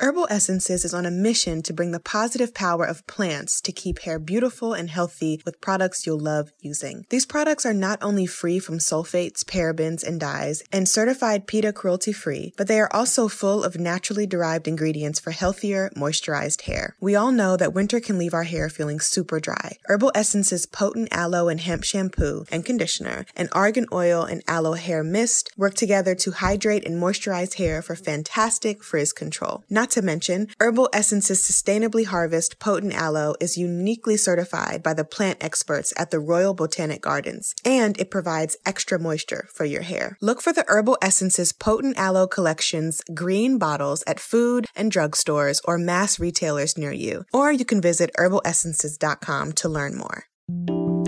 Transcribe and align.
Herbal 0.00 0.28
Essences 0.30 0.84
is 0.84 0.94
on 0.94 1.06
a 1.06 1.10
mission 1.10 1.60
to 1.62 1.72
bring 1.72 1.90
the 1.90 1.98
positive 1.98 2.54
power 2.54 2.84
of 2.84 3.04
plants 3.08 3.60
to 3.62 3.72
keep 3.72 3.98
hair 4.02 4.20
beautiful 4.20 4.72
and 4.72 4.88
healthy 4.88 5.42
with 5.44 5.60
products 5.60 6.06
you'll 6.06 6.20
love 6.20 6.52
using. 6.60 7.04
These 7.10 7.26
products 7.26 7.66
are 7.66 7.74
not 7.74 7.98
only 8.00 8.24
free 8.24 8.60
from 8.60 8.78
sulfates, 8.78 9.44
parabens, 9.44 10.04
and 10.06 10.20
dyes, 10.20 10.62
and 10.70 10.88
certified 10.88 11.48
PETA 11.48 11.72
cruelty 11.72 12.12
free, 12.12 12.52
but 12.56 12.68
they 12.68 12.78
are 12.78 12.88
also 12.92 13.26
full 13.26 13.64
of 13.64 13.80
naturally 13.80 14.24
derived 14.24 14.68
ingredients 14.68 15.18
for 15.18 15.32
healthier, 15.32 15.90
moisturized 15.96 16.62
hair. 16.62 16.94
We 17.00 17.16
all 17.16 17.32
know 17.32 17.56
that 17.56 17.74
winter 17.74 17.98
can 17.98 18.18
leave 18.18 18.34
our 18.34 18.44
hair 18.44 18.68
feeling 18.68 19.00
super 19.00 19.40
dry. 19.40 19.78
Herbal 19.86 20.12
Essences 20.14 20.64
potent 20.64 21.08
aloe 21.10 21.48
and 21.48 21.58
hemp 21.58 21.82
shampoo 21.82 22.44
and 22.52 22.64
conditioner, 22.64 23.26
and 23.34 23.48
argan 23.50 23.86
oil 23.92 24.22
and 24.22 24.44
aloe 24.46 24.74
hair 24.74 25.02
mist 25.02 25.50
work 25.56 25.74
together 25.74 26.14
to 26.14 26.30
hydrate 26.30 26.86
and 26.86 27.02
moisturize 27.02 27.54
hair 27.54 27.82
for 27.82 27.96
fantastic 27.96 28.84
frizz 28.84 29.12
control. 29.12 29.64
Not 29.68 29.87
to 29.90 30.02
mention, 30.02 30.48
Herbal 30.60 30.88
Essences 30.92 31.42
sustainably 31.42 32.06
harvest 32.06 32.58
potent 32.58 32.94
aloe 32.94 33.34
is 33.40 33.56
uniquely 33.56 34.16
certified 34.16 34.82
by 34.82 34.94
the 34.94 35.04
plant 35.04 35.42
experts 35.42 35.92
at 35.96 36.10
the 36.10 36.20
Royal 36.20 36.54
Botanic 36.54 37.02
Gardens, 37.02 37.54
and 37.64 37.98
it 38.00 38.10
provides 38.10 38.56
extra 38.66 38.98
moisture 38.98 39.48
for 39.52 39.64
your 39.64 39.82
hair. 39.82 40.16
Look 40.20 40.40
for 40.40 40.52
the 40.52 40.64
Herbal 40.68 40.98
Essences 41.02 41.52
Potent 41.52 41.98
Aloe 41.98 42.26
Collection's 42.26 43.00
green 43.14 43.58
bottles 43.58 44.02
at 44.06 44.20
food 44.20 44.66
and 44.74 44.90
drug 44.90 45.16
stores 45.16 45.60
or 45.64 45.78
mass 45.78 46.18
retailers 46.18 46.78
near 46.78 46.92
you, 46.92 47.24
or 47.32 47.52
you 47.52 47.64
can 47.64 47.80
visit 47.80 48.10
herbalessences.com 48.18 49.52
to 49.52 49.68
learn 49.68 49.96
more. 49.96 50.24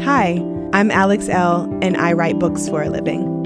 Hi, 0.04 0.44
I'm 0.72 0.90
Alex 0.90 1.28
Elle, 1.28 1.78
and 1.82 1.96
I 1.96 2.12
write 2.12 2.38
books 2.38 2.68
for 2.68 2.82
a 2.82 2.90
living. 2.90 3.39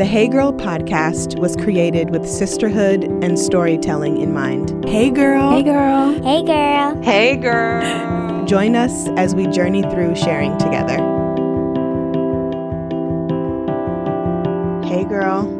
The 0.00 0.06
Hey 0.06 0.28
Girl 0.28 0.50
podcast 0.50 1.38
was 1.38 1.54
created 1.56 2.08
with 2.08 2.26
sisterhood 2.26 3.04
and 3.22 3.38
storytelling 3.38 4.18
in 4.18 4.32
mind. 4.32 4.82
Hey 4.88 5.10
girl. 5.10 5.50
Hey 5.50 5.62
girl. 5.62 6.12
Hey 6.22 6.42
girl. 6.42 7.02
Hey 7.02 7.36
girl. 7.36 8.46
Join 8.46 8.76
us 8.76 9.08
as 9.18 9.34
we 9.34 9.46
journey 9.48 9.82
through 9.82 10.16
sharing 10.16 10.56
together. 10.56 10.96
Hey 14.88 15.04
girl. 15.04 15.59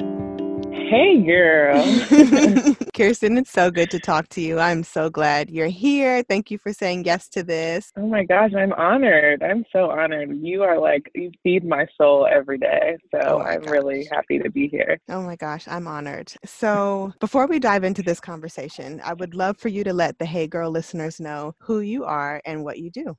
Hey, 0.91 1.23
girl. 1.25 1.85
Kirsten, 2.97 3.39
it's 3.39 3.53
so 3.53 3.71
good 3.71 3.93
to 3.93 4.01
talk 4.01 4.29
to 4.31 4.41
you. 4.41 4.59
I'm 4.59 4.83
so 4.83 5.09
glad 5.09 5.49
you're 5.49 5.69
here. 5.69 6.25
Thank 6.25 6.51
you 6.51 6.59
for 6.59 6.73
saying 6.73 7.05
yes 7.05 7.29
to 7.29 7.45
this. 7.45 7.93
Oh 7.97 8.09
my 8.09 8.25
gosh, 8.25 8.51
I'm 8.59 8.73
honored. 8.73 9.41
I'm 9.41 9.65
so 9.73 9.89
honored. 9.89 10.37
You 10.43 10.65
are 10.65 10.81
like, 10.81 11.09
you 11.15 11.31
feed 11.45 11.65
my 11.65 11.87
soul 11.97 12.27
every 12.27 12.59
day. 12.59 12.97
So 13.13 13.21
Oh 13.21 13.39
I'm 13.41 13.63
gosh. 13.63 13.71
really 13.71 14.09
happy 14.11 14.41
to 14.41 14.51
be 14.51 14.67
here. 14.67 14.99
Oh 15.09 15.23
my 15.23 15.37
gosh, 15.37 15.69
I'm 15.69 15.87
honored. 15.87 16.33
So, 16.45 17.13
before 17.21 17.47
we 17.47 17.61
dive 17.61 17.85
into 17.85 18.03
this 18.03 18.19
conversation, 18.19 19.01
I 19.05 19.13
would 19.15 19.35
love 19.35 19.59
for 19.59 19.69
you 19.69 19.85
to 19.85 19.93
let 19.93 20.19
the 20.19 20.27
Hey 20.27 20.49
Girl 20.49 20.73
listeners 20.73 21.21
know 21.21 21.55
who 21.61 21.81
you 21.81 22.05
are 22.05 22.43
and 22.45 22.65
what 22.65 22.79
you 22.79 22.91
do. 22.91 23.17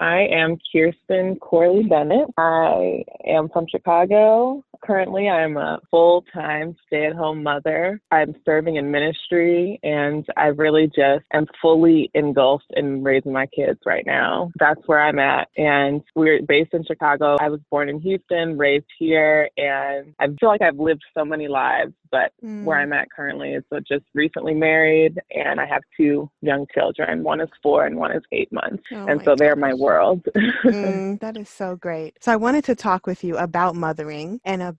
I 0.00 0.26
am 0.32 0.58
Kirsten 0.72 1.36
Corley 1.36 1.84
Bennett. 1.84 2.28
I 2.36 3.04
am 3.26 3.48
from 3.48 3.66
Chicago. 3.70 4.64
Currently, 4.86 5.28
I'm 5.28 5.56
a 5.56 5.80
full 5.90 6.24
time 6.32 6.76
stay 6.86 7.06
at 7.06 7.14
home 7.14 7.42
mother. 7.42 8.00
I'm 8.10 8.34
serving 8.44 8.76
in 8.76 8.90
ministry, 8.90 9.80
and 9.82 10.26
I 10.36 10.46
really 10.46 10.86
just 10.86 11.24
am 11.32 11.46
fully 11.62 12.10
engulfed 12.14 12.70
in 12.76 13.02
raising 13.02 13.32
my 13.32 13.46
kids 13.46 13.80
right 13.86 14.04
now. 14.04 14.50
That's 14.58 14.80
where 14.86 15.00
I'm 15.00 15.18
at. 15.18 15.48
And 15.56 16.02
we're 16.14 16.42
based 16.42 16.74
in 16.74 16.84
Chicago. 16.84 17.36
I 17.40 17.48
was 17.48 17.60
born 17.70 17.88
in 17.88 18.00
Houston, 18.00 18.58
raised 18.58 18.84
here, 18.98 19.48
and 19.56 20.14
I 20.18 20.26
feel 20.38 20.50
like 20.50 20.62
I've 20.62 20.78
lived 20.78 21.02
so 21.16 21.24
many 21.24 21.48
lives. 21.48 21.92
But 22.10 22.32
where 22.40 22.78
I'm 22.78 22.92
at 22.92 23.10
currently 23.10 23.54
is 23.54 23.64
so 23.70 23.80
just 23.80 24.04
recently 24.14 24.54
married, 24.54 25.18
and 25.34 25.60
I 25.60 25.66
have 25.66 25.82
two 25.96 26.30
young 26.42 26.66
children. 26.72 27.24
One 27.24 27.40
is 27.40 27.48
four, 27.62 27.86
and 27.86 27.96
one 27.96 28.12
is 28.12 28.22
eight 28.32 28.52
months. 28.52 28.84
Oh 28.92 29.06
and 29.06 29.20
so 29.24 29.34
they're 29.34 29.56
my 29.56 29.74
world. 29.74 30.24
Mm, 30.64 31.20
that 31.20 31.36
is 31.36 31.48
so 31.48 31.76
great. 31.76 32.16
So, 32.20 32.32
I 32.32 32.36
wanted 32.36 32.64
to 32.64 32.74
talk 32.74 33.06
with 33.06 33.22
you 33.22 33.36
about 33.36 33.74
mothering 33.76 34.40
and 34.44 34.62
about 34.62 34.73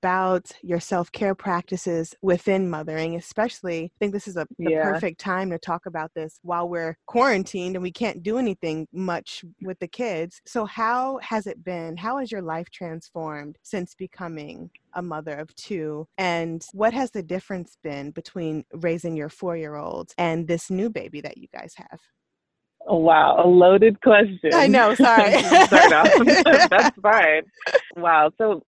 your 0.63 0.79
self 0.79 1.11
care 1.11 1.35
practices 1.35 2.13
within 2.21 2.69
mothering, 2.69 3.15
especially. 3.15 3.85
I 3.85 3.91
think 3.99 4.13
this 4.13 4.27
is 4.27 4.37
a, 4.37 4.47
the 4.63 4.71
Yeah. 4.71 4.81
perfect 4.81 5.19
time 5.19 5.49
to 5.51 5.59
talk 5.59 5.85
about 5.85 6.11
this 6.15 6.39
while 6.43 6.67
we're 6.69 6.97
quarantined 7.07 7.75
and 7.75 7.83
we 7.83 7.91
can't 7.91 8.23
do 8.23 8.37
anything 8.37 8.87
much 8.93 9.43
with 9.61 9.79
the 9.79 9.87
kids. 9.87 10.41
So, 10.45 10.65
how 10.65 11.19
has 11.21 11.47
it 11.47 11.63
been? 11.63 11.97
How 11.97 12.17
has 12.19 12.31
your 12.31 12.41
life 12.41 12.69
transformed 12.71 13.57
since 13.63 13.95
becoming 13.95 14.69
a 14.93 15.01
mother 15.01 15.33
of 15.35 15.53
two? 15.55 16.07
And 16.17 16.65
what 16.73 16.93
has 16.93 17.11
the 17.11 17.23
difference 17.23 17.77
been 17.83 18.11
between 18.11 18.63
raising 18.73 19.15
your 19.15 19.29
four 19.29 19.57
year 19.57 19.75
old 19.75 20.11
and 20.17 20.47
this 20.47 20.69
new 20.69 20.89
baby 20.89 21.21
that 21.21 21.37
you 21.37 21.47
guys 21.53 21.73
have? 21.77 21.99
Oh, 22.87 22.97
wow, 22.97 23.41
a 23.43 23.47
loaded 23.47 23.99
question. 24.01 24.53
I 24.53 24.67
know, 24.67 24.93
sorry. 24.93 25.31
That's 26.69 26.95
fine. 27.01 27.43
Wow. 27.95 28.31
So, 28.37 28.61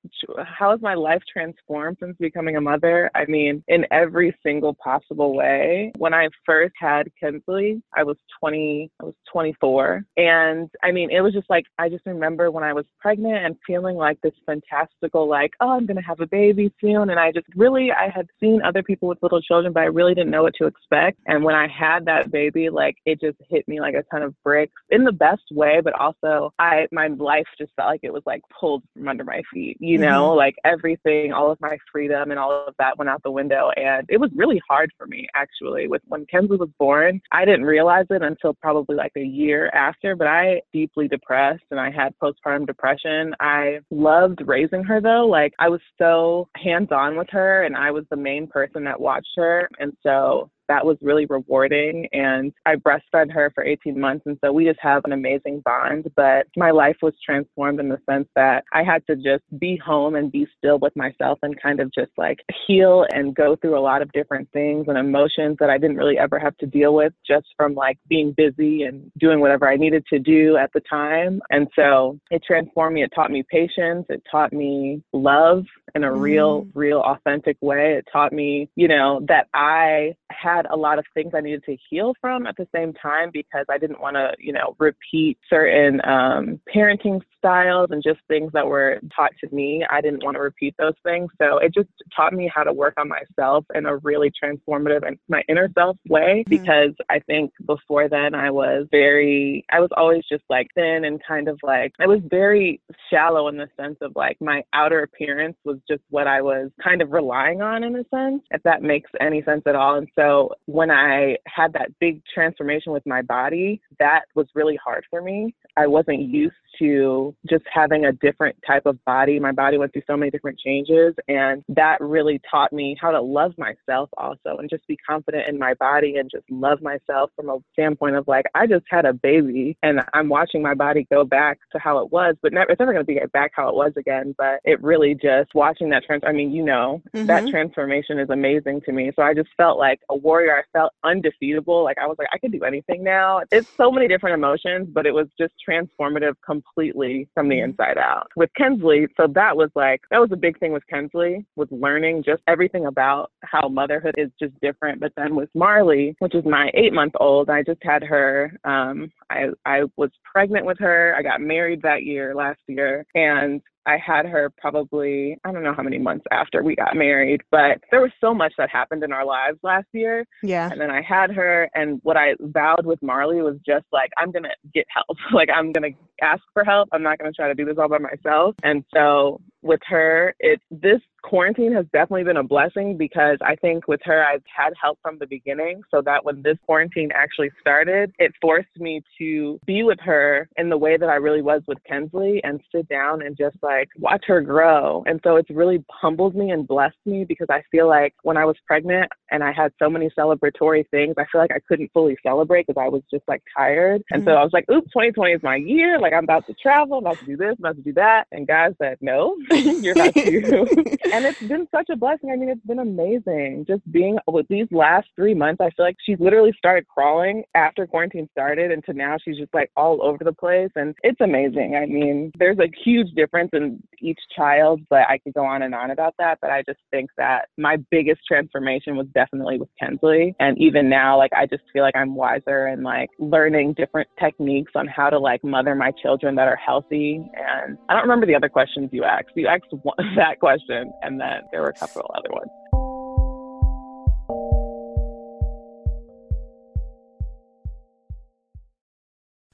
how 0.43 0.71
has 0.71 0.81
my 0.81 0.95
life 0.95 1.21
transformed 1.31 1.97
since 1.99 2.17
becoming 2.17 2.55
a 2.55 2.61
mother? 2.61 3.11
I 3.13 3.25
mean, 3.25 3.63
in 3.67 3.85
every 3.91 4.35
single 4.41 4.73
possible 4.73 5.35
way. 5.35 5.91
When 5.97 6.13
I 6.13 6.29
first 6.45 6.73
had 6.79 7.11
Kensley, 7.19 7.81
I 7.95 8.03
was 8.03 8.17
20, 8.39 8.89
I 9.01 9.05
was 9.05 9.13
24. 9.31 10.03
And 10.15 10.69
I 10.83 10.91
mean, 10.91 11.11
it 11.11 11.21
was 11.21 11.33
just 11.33 11.49
like, 11.49 11.65
I 11.77 11.89
just 11.89 12.05
remember 12.05 12.49
when 12.49 12.63
I 12.63 12.73
was 12.73 12.85
pregnant 12.99 13.45
and 13.45 13.55
feeling 13.67 13.97
like 13.97 14.19
this 14.21 14.33
fantastical, 14.45 15.29
like, 15.29 15.51
oh, 15.59 15.69
I'm 15.69 15.85
going 15.85 15.97
to 15.97 16.03
have 16.03 16.21
a 16.21 16.27
baby 16.27 16.73
soon. 16.81 17.09
And 17.09 17.19
I 17.19 17.31
just 17.31 17.47
really, 17.55 17.91
I 17.91 18.09
had 18.09 18.27
seen 18.39 18.61
other 18.63 18.81
people 18.81 19.09
with 19.09 19.21
little 19.21 19.41
children, 19.41 19.73
but 19.73 19.81
I 19.81 19.87
really 19.87 20.15
didn't 20.15 20.31
know 20.31 20.43
what 20.43 20.55
to 20.55 20.65
expect. 20.65 21.19
And 21.27 21.43
when 21.43 21.55
I 21.55 21.67
had 21.67 22.05
that 22.05 22.31
baby, 22.31 22.69
like, 22.69 22.95
it 23.05 23.21
just 23.21 23.37
hit 23.49 23.67
me 23.67 23.79
like 23.79 23.93
a 23.93 24.03
ton 24.11 24.23
of 24.23 24.35
bricks 24.43 24.73
in 24.89 25.03
the 25.03 25.11
best 25.11 25.43
way, 25.51 25.81
but 25.83 25.93
also 25.93 26.51
I, 26.59 26.87
my 26.91 27.07
life 27.07 27.45
just 27.57 27.71
felt 27.75 27.89
like 27.89 28.01
it 28.03 28.13
was 28.13 28.23
like 28.25 28.41
pulled 28.59 28.83
from 28.93 29.07
under 29.07 29.23
my 29.23 29.41
feet, 29.53 29.77
you 29.79 29.97
know, 29.97 30.29
mm-hmm. 30.29 30.37
like 30.37 30.55
everything, 30.65 31.33
all 31.33 31.51
of 31.51 31.59
my 31.61 31.77
freedom 31.91 32.31
and 32.31 32.39
all 32.39 32.65
of 32.67 32.73
that 32.79 32.97
went 32.97 33.09
out 33.09 33.21
the 33.23 33.31
window. 33.31 33.69
And 33.75 34.05
it 34.09 34.19
was 34.19 34.31
really 34.35 34.61
hard 34.67 34.91
for 34.97 35.07
me 35.07 35.27
actually 35.35 35.87
with 35.87 36.01
when 36.07 36.25
Kenzie 36.25 36.55
was 36.55 36.69
born. 36.79 37.21
I 37.31 37.45
didn't 37.45 37.65
realize 37.65 38.05
it 38.09 38.21
until 38.21 38.53
probably 38.53 38.95
like 38.95 39.13
a 39.15 39.21
year 39.21 39.69
after, 39.69 40.15
but 40.15 40.27
I 40.27 40.61
deeply 40.73 41.07
depressed 41.07 41.63
and 41.71 41.79
I 41.79 41.91
had 41.91 42.13
postpartum 42.21 42.65
depression. 42.67 43.33
I 43.39 43.79
loved 43.91 44.41
raising 44.45 44.83
her 44.83 45.01
though. 45.01 45.27
Like 45.27 45.53
I 45.59 45.69
was 45.69 45.81
so 45.97 46.47
hands 46.55 46.91
on 46.91 47.17
with 47.17 47.27
her 47.31 47.63
and 47.63 47.75
I 47.75 47.91
was 47.91 48.05
the 48.09 48.17
main 48.17 48.47
person 48.47 48.83
that 48.85 48.99
watched 48.99 49.27
her. 49.35 49.69
And 49.79 49.93
so 50.03 50.49
that 50.67 50.85
was 50.85 50.97
really 51.01 51.25
rewarding. 51.25 52.07
And 52.13 52.53
I 52.65 52.75
breastfed 52.75 53.31
her 53.31 53.51
for 53.53 53.63
18 53.63 53.99
months. 53.99 54.25
And 54.25 54.37
so 54.43 54.51
we 54.51 54.65
just 54.65 54.79
have 54.81 55.03
an 55.05 55.13
amazing 55.13 55.61
bond. 55.63 56.11
But 56.15 56.47
my 56.55 56.71
life 56.71 56.97
was 57.01 57.13
transformed 57.23 57.79
in 57.79 57.89
the 57.89 57.99
sense 58.09 58.27
that 58.35 58.63
I 58.73 58.83
had 58.83 59.05
to 59.07 59.15
just 59.15 59.43
be 59.59 59.77
home 59.77 60.15
and 60.15 60.31
be 60.31 60.47
still 60.57 60.79
with 60.79 60.95
myself 60.95 61.39
and 61.41 61.59
kind 61.61 61.79
of 61.79 61.91
just 61.93 62.11
like 62.17 62.39
heal 62.65 63.05
and 63.09 63.35
go 63.35 63.55
through 63.55 63.77
a 63.77 63.81
lot 63.81 64.01
of 64.01 64.11
different 64.11 64.49
things 64.51 64.85
and 64.87 64.97
emotions 64.97 65.57
that 65.59 65.69
I 65.69 65.77
didn't 65.77 65.97
really 65.97 66.17
ever 66.17 66.39
have 66.39 66.57
to 66.57 66.65
deal 66.65 66.93
with 66.93 67.13
just 67.25 67.47
from 67.55 67.73
like 67.73 67.97
being 68.07 68.33
busy 68.33 68.83
and 68.83 69.11
doing 69.17 69.39
whatever 69.39 69.69
I 69.69 69.75
needed 69.75 70.05
to 70.11 70.19
do 70.19 70.57
at 70.57 70.71
the 70.73 70.81
time. 70.81 71.41
And 71.49 71.67
so 71.75 72.19
it 72.31 72.43
transformed 72.45 72.95
me. 72.95 73.03
It 73.03 73.11
taught 73.15 73.31
me 73.31 73.43
patience. 73.49 74.05
It 74.09 74.23
taught 74.29 74.53
me 74.53 75.03
love 75.13 75.65
in 75.95 76.03
a 76.03 76.11
real, 76.13 76.63
mm. 76.63 76.71
real 76.73 76.99
authentic 77.01 77.57
way. 77.61 77.95
It 77.97 78.07
taught 78.11 78.33
me, 78.33 78.69
you 78.75 78.87
know, 78.87 79.21
that 79.27 79.47
I 79.53 80.15
had 80.29 80.65
a 80.69 80.75
lot 80.75 80.99
of 80.99 81.05
things 81.13 81.33
I 81.35 81.41
needed 81.41 81.63
to 81.65 81.77
heal 81.89 82.13
from 82.19 82.47
at 82.47 82.55
the 82.57 82.67
same 82.73 82.93
time 82.93 83.29
because 83.31 83.65
I 83.69 83.77
didn't 83.77 84.01
want 84.01 84.15
to, 84.15 84.33
you 84.39 84.53
know, 84.53 84.75
repeat 84.79 85.37
certain 85.49 86.01
um, 86.05 86.59
parenting 86.73 87.21
styles 87.37 87.89
and 87.91 88.03
just 88.03 88.19
things 88.27 88.51
that 88.53 88.65
were 88.65 88.99
taught 89.15 89.31
to 89.41 89.55
me. 89.55 89.85
I 89.89 90.01
didn't 90.01 90.23
want 90.23 90.35
to 90.35 90.41
repeat 90.41 90.75
those 90.77 90.95
things. 91.03 91.29
So 91.41 91.57
it 91.59 91.73
just 91.73 91.89
taught 92.15 92.33
me 92.33 92.51
how 92.53 92.63
to 92.63 92.73
work 92.73 92.93
on 92.97 93.07
myself 93.07 93.65
in 93.73 93.85
a 93.85 93.97
really 93.97 94.31
transformative 94.31 95.05
and 95.07 95.17
my 95.29 95.43
inner 95.47 95.69
self 95.73 95.97
way 96.07 96.43
Mhm. 96.45 96.49
because 96.49 96.93
I 97.09 97.19
think 97.19 97.51
before 97.65 98.09
then 98.09 98.35
I 98.35 98.51
was 98.51 98.87
very, 98.91 99.65
I 99.71 99.79
was 99.79 99.89
always 99.95 100.23
just 100.29 100.43
like 100.49 100.67
thin 100.75 101.05
and 101.05 101.21
kind 101.25 101.47
of 101.47 101.59
like, 101.63 101.93
I 101.99 102.07
was 102.07 102.21
very 102.29 102.81
shallow 103.09 103.47
in 103.47 103.57
the 103.57 103.69
sense 103.79 103.97
of 104.01 104.13
like 104.15 104.37
my 104.41 104.63
outer 104.73 105.03
appearance 105.03 105.57
was 105.63 105.77
just 105.87 106.03
what 106.09 106.27
I 106.27 106.41
was 106.41 106.71
kind 106.83 107.01
of 107.01 107.11
relying 107.11 107.61
on 107.61 107.83
in 107.83 107.95
a 107.95 108.03
sense, 108.13 108.43
if 108.51 108.61
that 108.63 108.81
makes 108.81 109.09
any 109.19 109.41
sense 109.43 109.63
at 109.65 109.75
all. 109.75 109.95
And 109.95 110.07
so 110.17 110.51
when 110.65 110.89
I 110.91 111.37
had 111.47 111.73
that 111.73 111.91
big 111.99 112.21
transformation 112.33 112.91
with 112.91 113.05
my 113.05 113.21
body, 113.21 113.81
that 113.99 114.21
was 114.35 114.47
really 114.55 114.77
hard 114.83 115.05
for 115.09 115.21
me. 115.21 115.53
I 115.75 115.87
wasn't 115.87 116.21
used 116.21 116.55
to 116.79 117.35
just 117.49 117.63
having 117.71 118.05
a 118.05 118.11
different 118.11 118.55
type 118.65 118.85
of 118.85 119.03
body. 119.05 119.39
My 119.39 119.51
body 119.51 119.77
went 119.77 119.93
through 119.93 120.03
so 120.07 120.15
many 120.15 120.31
different 120.31 120.59
changes, 120.59 121.15
and 121.27 121.63
that 121.69 121.97
really 122.01 122.39
taught 122.49 122.73
me 122.73 122.95
how 122.99 123.11
to 123.11 123.21
love 123.21 123.53
myself 123.57 124.09
also 124.17 124.57
and 124.57 124.69
just 124.69 124.85
be 124.87 124.97
confident 124.97 125.47
in 125.47 125.57
my 125.57 125.73
body 125.75 126.17
and 126.17 126.29
just 126.29 126.45
love 126.49 126.81
myself 126.81 127.31
from 127.35 127.49
a 127.49 127.57
standpoint 127.73 128.15
of 128.15 128.27
like, 128.27 128.45
I 128.55 128.67
just 128.67 128.85
had 128.89 129.05
a 129.05 129.13
baby 129.13 129.77
and 129.83 130.01
I'm 130.13 130.29
watching 130.29 130.61
my 130.61 130.73
body 130.73 131.07
go 131.11 131.23
back 131.23 131.59
to 131.71 131.79
how 131.79 131.99
it 131.99 132.11
was, 132.11 132.35
but 132.41 132.53
never, 132.53 132.71
it's 132.71 132.79
never 132.79 132.93
going 132.93 133.05
to 133.05 133.11
be 133.11 133.19
back 133.33 133.51
how 133.55 133.69
it 133.69 133.75
was 133.75 133.93
again. 133.97 134.35
But 134.37 134.59
it 134.63 134.81
really 134.81 135.15
just 135.15 135.53
watching 135.53 135.89
that 135.89 136.03
trans, 136.05 136.23
I 136.25 136.31
mean, 136.31 136.51
you 136.51 136.63
know, 136.63 137.01
mm-hmm. 137.13 137.25
that 137.27 137.47
transformation 137.47 138.19
is 138.19 138.29
amazing 138.29 138.81
to 138.85 138.91
me. 138.91 139.11
So 139.15 139.21
I 139.21 139.33
just 139.33 139.49
felt 139.57 139.77
like 139.77 139.99
a 140.09 140.15
warrior. 140.15 140.55
I 140.55 140.63
felt 140.77 140.93
undefeatable. 141.03 141.83
Like 141.83 141.97
I 141.97 142.07
was 142.07 142.17
like, 142.17 142.27
I 142.33 142.37
could 142.37 142.51
do 142.51 142.63
anything 142.63 143.03
now. 143.03 143.41
It's 143.51 143.67
so 143.75 143.91
many 143.91 144.07
different 144.07 144.35
emotions, 144.35 144.87
but 144.91 145.05
it 145.05 145.13
was 145.13 145.27
just 145.39 145.53
transformative 145.67 146.33
completely 146.45 147.27
from 147.33 147.49
the 147.49 147.55
mm-hmm. 147.55 147.71
inside 147.71 147.97
out. 147.97 148.27
With 148.35 148.49
Kensley, 148.55 149.07
so 149.17 149.27
that 149.33 149.55
was 149.55 149.69
like, 149.75 150.01
that 150.11 150.19
was 150.19 150.31
a 150.31 150.37
big 150.37 150.59
thing 150.59 150.71
with 150.71 150.85
Kensley, 150.87 151.45
with 151.55 151.71
learning 151.71 152.23
just 152.23 152.41
everything 152.47 152.85
about 152.85 153.31
how 153.43 153.67
motherhood 153.67 154.15
is 154.17 154.29
just 154.39 154.53
different. 154.61 154.99
But 154.99 155.13
then 155.17 155.35
with 155.35 155.49
Marley, 155.53 156.15
which 156.19 156.35
is 156.35 156.45
my 156.45 156.71
eight 156.73 156.93
month 156.93 157.13
old, 157.19 157.49
I 157.49 157.63
just 157.63 157.79
had 157.83 158.03
her. 158.03 158.51
Um, 158.63 159.11
I, 159.29 159.47
I 159.65 159.83
was 159.97 160.09
pregnant 160.23 160.65
with 160.65 160.79
her. 160.79 161.15
I 161.17 161.21
got 161.21 161.41
married 161.41 161.81
that 161.81 162.03
year, 162.03 162.33
last 162.35 162.59
year. 162.67 163.05
And 163.15 163.61
I 163.87 163.97
had 163.97 164.25
her 164.25 164.51
probably, 164.57 165.37
I 165.45 165.51
don't 165.51 165.63
know 165.63 165.73
how 165.73 165.81
many 165.81 165.97
months 165.97 166.25
after 166.31 166.61
we 166.61 166.75
got 166.75 166.95
married, 166.95 167.41
but 167.49 167.79
there 167.89 168.01
was 168.01 168.11
so 168.19 168.33
much 168.33 168.53
that 168.57 168.69
happened 168.69 169.03
in 169.03 169.13
our 169.13 169.25
lives 169.25 169.57
last 169.63 169.87
year. 169.93 170.25
Yeah. 170.43 170.69
And 170.69 170.79
then 170.79 170.91
I 170.91 171.01
had 171.01 171.31
her, 171.31 171.69
and 171.73 171.99
what 172.03 172.17
I 172.17 172.35
vowed 172.39 172.85
with 172.85 173.01
Marley 173.01 173.41
was 173.41 173.55
just 173.65 173.85
like, 173.93 174.11
I'm 174.17 174.31
going 174.31 174.43
to 174.43 174.55
get 174.73 174.85
help. 174.93 175.17
like, 175.33 175.49
I'm 175.55 175.71
going 175.71 175.93
to 175.93 176.25
ask 176.25 176.41
for 176.53 176.65
help. 176.65 176.89
I'm 176.91 177.03
not 177.03 177.17
going 177.17 177.31
to 177.31 177.35
try 177.35 177.47
to 177.47 177.55
do 177.55 177.63
this 177.63 177.77
all 177.79 177.87
by 177.87 177.99
myself. 177.99 178.55
And 178.63 178.83
so 178.93 179.39
with 179.67 179.81
her, 179.87 180.33
it's 180.39 180.63
this 180.71 181.01
quarantine 181.27 181.73
has 181.73 181.85
definitely 181.91 182.23
been 182.23 182.37
a 182.37 182.43
blessing 182.43 182.97
because 182.97 183.37
I 183.41 183.55
think 183.55 183.87
with 183.87 183.99
her, 184.05 184.23
I've 184.23 184.43
had 184.45 184.73
help 184.81 184.97
from 185.01 185.17
the 185.19 185.27
beginning 185.27 185.81
so 185.91 186.01
that 186.03 186.23
when 186.23 186.41
this 186.41 186.57
quarantine 186.65 187.09
actually 187.13 187.49
started, 187.59 188.13
it 188.17 188.31
forced 188.41 188.69
me 188.77 189.01
to 189.17 189.59
be 189.65 189.83
with 189.83 189.99
her 190.01 190.47
in 190.57 190.69
the 190.69 190.77
way 190.77 190.95
that 190.97 191.09
I 191.09 191.15
really 191.15 191.41
was 191.41 191.61
with 191.67 191.79
Kensley 191.87 192.41
and 192.43 192.61
sit 192.73 192.87
down 192.87 193.21
and 193.21 193.37
just 193.37 193.57
like 193.61 193.89
watch 193.97 194.23
her 194.27 194.41
grow. 194.41 195.03
And 195.05 195.19
so 195.23 195.35
it's 195.35 195.49
really 195.49 195.83
humbled 195.91 196.35
me 196.35 196.51
and 196.51 196.67
blessed 196.67 196.95
me 197.05 197.25
because 197.25 197.47
I 197.49 197.61
feel 197.71 197.87
like 197.87 198.13
when 198.23 198.37
I 198.37 198.45
was 198.45 198.55
pregnant 198.65 199.11
and 199.29 199.43
I 199.43 199.51
had 199.51 199.73
so 199.79 199.89
many 199.89 200.09
celebratory 200.17 200.87
things, 200.89 201.15
I 201.17 201.25
feel 201.31 201.41
like 201.41 201.51
I 201.51 201.59
couldn't 201.67 201.91
fully 201.93 202.15
celebrate 202.23 202.67
because 202.67 202.81
I 202.81 202.87
was 202.87 203.01
just 203.11 203.23
like 203.27 203.43
tired. 203.55 204.01
And 204.11 204.21
mm-hmm. 204.21 204.29
so 204.29 204.35
I 204.35 204.43
was 204.43 204.53
like, 204.53 204.65
oops, 204.71 204.87
2020 204.91 205.33
is 205.33 205.43
my 205.43 205.57
year. 205.57 205.99
Like 205.99 206.13
I'm 206.13 206.23
about 206.23 206.47
to 206.47 206.53
travel, 206.53 206.99
I'm 206.99 207.05
about 207.05 207.19
to 207.19 207.25
do 207.25 207.35
this, 207.35 207.55
I'm 207.59 207.65
about 207.65 207.75
to 207.75 207.81
do 207.81 207.93
that. 207.93 208.25
And 208.31 208.47
God 208.47 208.75
said, 208.81 208.97
no, 209.01 209.35
you're 209.83 209.93
about 209.93 210.13
to. 210.13 210.75
and 211.13 211.25
it's 211.25 211.41
been 211.41 211.67
such 211.71 211.89
a 211.89 211.95
blessing. 211.95 212.31
I 212.31 212.35
mean, 212.35 212.49
it's 212.49 212.65
been 212.65 212.79
amazing 212.79 213.65
just 213.67 213.89
being 213.91 214.17
with 214.27 214.47
these 214.49 214.67
last 214.71 215.07
three 215.15 215.33
months. 215.33 215.61
I 215.61 215.69
feel 215.71 215.85
like 215.85 215.97
she's 216.05 216.19
literally 216.19 216.53
started 216.57 216.87
crawling 216.87 217.43
after 217.55 217.87
quarantine 217.87 218.27
started, 218.31 218.71
and 218.71 218.83
to 218.85 218.93
now 218.93 219.17
she's 219.23 219.37
just 219.37 219.53
like 219.53 219.71
all 219.75 220.03
over 220.03 220.23
the 220.23 220.33
place, 220.33 220.71
and 220.75 220.95
it's 221.03 221.21
amazing. 221.21 221.75
I 221.75 221.85
mean, 221.85 222.31
there's 222.37 222.59
a 222.59 222.71
huge 222.83 223.09
difference 223.15 223.51
in 223.53 223.81
each 224.01 224.19
child, 224.35 224.81
but 224.89 225.01
I 225.09 225.17
could 225.19 225.33
go 225.33 225.45
on 225.45 225.61
and 225.61 225.73
on 225.73 225.91
about 225.91 226.15
that. 226.19 226.39
But 226.41 226.51
I 226.51 226.63
just 226.63 226.79
think 226.91 227.09
that 227.17 227.49
my 227.57 227.77
biggest 227.91 228.21
transformation 228.27 228.95
was 228.95 229.07
definitely 229.13 229.57
with 229.59 229.69
Kensley, 229.79 230.35
and 230.39 230.57
even 230.57 230.89
now, 230.89 231.17
like 231.17 231.31
I 231.33 231.45
just 231.45 231.63
feel 231.73 231.83
like 231.83 231.95
I'm 231.95 232.15
wiser 232.15 232.67
and 232.67 232.83
like 232.83 233.09
learning 233.19 233.73
different 233.73 234.09
techniques 234.19 234.73
on 234.75 234.87
how 234.87 235.09
to 235.09 235.19
like 235.19 235.43
mother 235.43 235.75
my 235.75 235.91
children 236.01 236.35
that 236.35 236.47
are 236.47 236.55
healthy. 236.55 237.21
And 237.35 237.77
I 237.89 237.93
don't 237.93 238.03
remember 238.03 238.25
the 238.25 238.35
other 238.35 238.49
questions 238.49 238.89
you 238.91 239.03
asked. 239.03 239.31
You 239.37 239.47
asked 239.47 239.65
that 240.15 240.39
question, 240.39 240.91
and 241.03 241.21
then 241.21 241.43
there 241.51 241.61
were 241.61 241.69
a 241.69 241.73
couple 241.73 242.09
other 242.15 242.29
ones. 242.31 242.49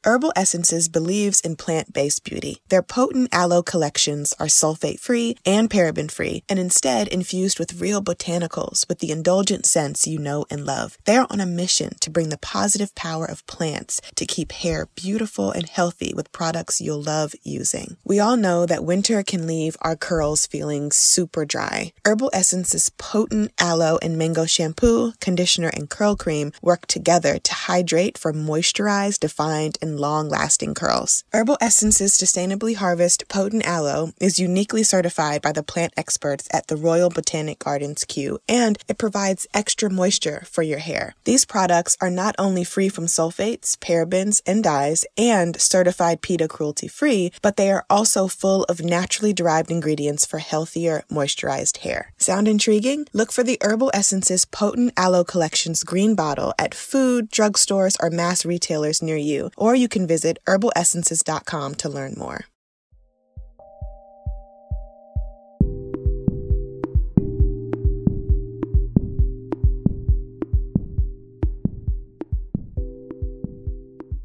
Herbal 0.06 0.34
Essences 0.36 0.90
believes 0.90 1.40
in 1.40 1.56
plant 1.56 1.94
based 1.94 2.26
beauty. 2.26 2.58
Their 2.68 2.82
potent 2.82 3.34
aloe 3.34 3.64
collections 3.64 4.34
are 4.38 4.48
sulfate 4.48 5.00
free 5.00 5.38
and 5.46 5.70
paraben 5.70 6.12
free, 6.12 6.44
and 6.50 6.60
instead 6.60 7.08
infused 7.08 7.58
with 7.58 7.80
real 7.80 8.04
botanicals 8.04 8.86
with 8.90 9.00
the 9.00 9.12
indulgent 9.12 9.66
scents 9.66 10.06
you 10.06 10.20
know 10.20 10.46
and 10.50 10.66
love. 10.66 10.98
They 11.06 11.16
are 11.16 11.28
on 11.30 11.40
a 11.40 11.46
mission 11.46 11.96
to 12.02 12.10
bring 12.10 12.28
the 12.28 12.38
positive 12.38 12.94
power 12.96 13.26
of 13.26 13.48
plants 13.48 14.02
to 14.16 14.26
keep 14.26 14.52
hair 14.52 14.90
beautiful 14.94 15.52
and 15.52 15.70
healthy 15.70 16.12
with 16.14 16.34
products 16.34 16.82
you'll 16.82 17.02
love 17.02 17.34
using. 17.42 17.96
We 18.04 18.20
all 18.20 18.36
know 18.36 18.66
that 18.66 18.84
winter 18.84 19.24
can 19.24 19.48
leave 19.48 19.78
our 19.80 19.96
curls 19.96 20.46
feeling 20.46 20.92
super 20.92 21.46
dry. 21.46 21.94
Herbal 22.04 22.32
Essences 22.34 22.90
potent 22.90 23.54
aloe 23.58 24.00
and 24.02 24.18
mango 24.18 24.46
shampoo, 24.46 25.14
conditioner, 25.22 25.70
and 25.74 25.90
curl 25.90 26.18
cream 26.18 26.52
work 26.62 26.88
together 26.88 27.40
to 27.40 27.54
hydrate 27.54 28.18
for 28.18 28.34
moisturized, 28.34 29.20
defined, 29.20 29.78
and 29.82 29.93
long 29.98 30.30
lasting 30.30 30.74
curls. 30.74 31.24
Herbal 31.34 31.57
Essences 31.62 32.18
Sustainably 32.18 32.75
Harvest 32.75 33.28
Potent 33.28 33.66
Aloe 33.66 34.12
is 34.19 34.40
uniquely 34.40 34.84
certified 34.84 35.42
by 35.42 35.51
the 35.51 35.63
plant 35.63 35.94
experts 35.98 36.48
at 36.51 36.68
the 36.68 36.78
Royal 36.78 37.10
Botanic 37.10 37.60
Gardens 37.60 38.06
Kew, 38.06 38.40
and 38.48 38.78
it 38.88 38.98
provides 38.98 39.48
extra 39.54 39.90
moisture 39.90 40.44
for 40.50 40.63
your 40.63 40.80
hair. 40.80 41.16
These 41.24 41.45
products 41.45 41.98
are 42.01 42.10
not 42.10 42.36
only 42.38 42.63
free 42.63 42.90
from 42.90 43.06
sulfates, 43.06 43.78
parabens, 43.78 44.42
and 44.45 44.63
dyes, 44.63 45.06
and 45.18 45.60
certified 45.60 46.22
PETA 46.22 46.48
cruelty 46.48 46.88
free, 46.88 47.31
but 47.42 47.57
they 47.57 47.72
are 47.72 47.86
also 47.89 48.28
full 48.28 48.63
of 48.66 48.84
naturally 48.84 49.34
derived 49.34 49.72
ingredients 49.72 50.25
for 50.25 50.39
healthier, 50.39 51.04
moisturized 51.12 51.78
hair. 51.78 52.12
Sound 52.18 52.48
intriguing? 52.48 53.06
Look 53.13 53.31
for 53.31 53.44
the 53.44 53.57
Herbal 53.62 53.92
Essences 53.94 54.46
Potent 54.46 54.94
Aloe 54.98 55.24
Collection's 55.24 55.84
green 55.84 56.16
bottle 56.16 56.54
at 56.57 56.75
food, 56.75 57.31
drugstores, 57.31 57.98
or 58.00 58.10
mass 58.10 58.46
retailers 58.46 59.01
near 59.01 59.18
you, 59.18 59.51
or 59.57 59.75
you 59.75 59.83
can 59.88 60.08
visit 60.08 60.38
herbalessences.com 60.48 61.76
to 61.76 61.90
learn 61.90 62.16
more. 62.18 62.46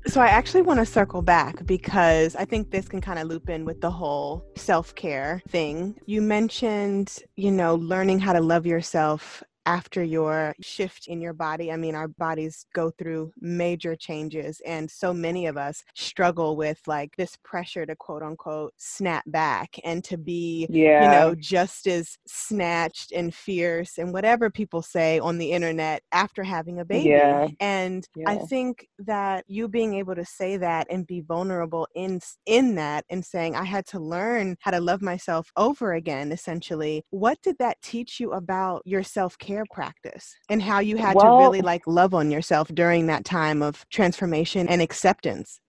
So 0.09 0.23
I 0.23 0.29
actually 0.29 0.63
want 0.63 0.81
to 0.81 0.87
circle 0.87 1.21
back 1.21 1.67
because 1.67 2.35
I 2.35 2.47
think 2.47 2.71
this 2.71 2.89
can 2.89 3.03
kind 3.03 3.19
of 3.19 3.29
loop 3.29 3.51
in 3.51 3.67
with 3.67 3.83
the 3.83 3.91
whole 3.91 4.43
self-care 4.57 5.43
thing. 5.47 5.97
You 6.07 6.23
mentioned, 6.23 7.19
you 7.37 7.51
know, 7.51 7.75
learning 7.75 8.19
how 8.19 8.33
to 8.33 8.41
love 8.41 8.65
yourself 8.65 9.43
after 9.69 10.03
your 10.03 10.55
shift 10.63 11.09
in 11.09 11.21
your 11.21 11.35
body. 11.35 11.71
I 11.71 11.77
mean, 11.77 11.95
our 11.95 12.09
bodies 12.09 12.65
go 12.75 12.91
through 12.91 13.33
major 13.39 13.95
changes, 13.95 14.63
and 14.65 14.91
so 14.91 15.13
many 15.13 15.45
of 15.45 15.59
us 15.59 15.85
struggle 15.95 16.57
with 16.57 16.81
like 16.87 17.15
this 17.17 17.37
pressure 17.45 17.85
to 17.85 17.95
quote 17.95 18.23
unquote 18.23 18.73
snap 18.79 19.25
back 19.27 19.77
and 19.85 20.03
to 20.05 20.17
be, 20.17 20.67
yeah. 20.71 21.03
you 21.03 21.11
know, 21.11 21.35
just 21.35 21.87
as 21.87 22.17
snatched 22.27 23.13
and 23.13 23.35
fierce 23.35 23.99
and 23.99 24.15
whatever 24.15 24.49
people 24.49 24.81
say 24.81 25.19
on 25.19 25.37
the 25.37 25.53
internet 25.53 26.03
after 26.13 26.43
having 26.43 26.81
a 26.81 26.85
baby. 26.85 27.11
Yeah. 27.11 27.49
And 27.61 28.09
yeah. 28.17 28.31
I 28.31 28.39
think 28.39 28.89
that 29.01 29.45
you 29.49 29.69
being 29.69 29.93
able 29.95 30.15
to 30.15 30.25
say 30.25 30.57
that 30.57 30.87
and 30.91 31.07
be 31.07 31.21
vulnerable 31.21 31.87
in 31.95 32.21
in 32.47 32.75
that 32.77 33.05
and 33.11 33.23
saying 33.23 33.55
I 33.55 33.65
had 33.65 33.85
to 33.89 34.01
learn 34.01 34.57
how 34.61 34.71
to 34.71 34.81
love 34.81 35.03
myself 35.03 35.53
over 35.59 35.93
again 35.93 36.33
essentially. 36.33 37.05
What 37.11 37.37
did 37.43 37.57
that 37.59 37.77
teach 37.83 38.19
you 38.19 38.33
about 38.33 38.81
your 38.87 39.03
self-care 39.03 39.58
care 39.59 39.67
practice 39.71 40.35
and 40.49 40.63
how 40.63 40.79
you 40.79 40.97
had 40.97 41.17
well, 41.17 41.39
to 41.39 41.45
really 41.45 41.61
like 41.61 41.87
love 41.87 42.15
on 42.15 42.31
yourself 42.31 42.69
during 42.69 43.07
that 43.07 43.25
time 43.25 43.63
of 43.63 43.87
transformation 43.91 44.69
and 44.69 44.81
acceptance 44.81 45.61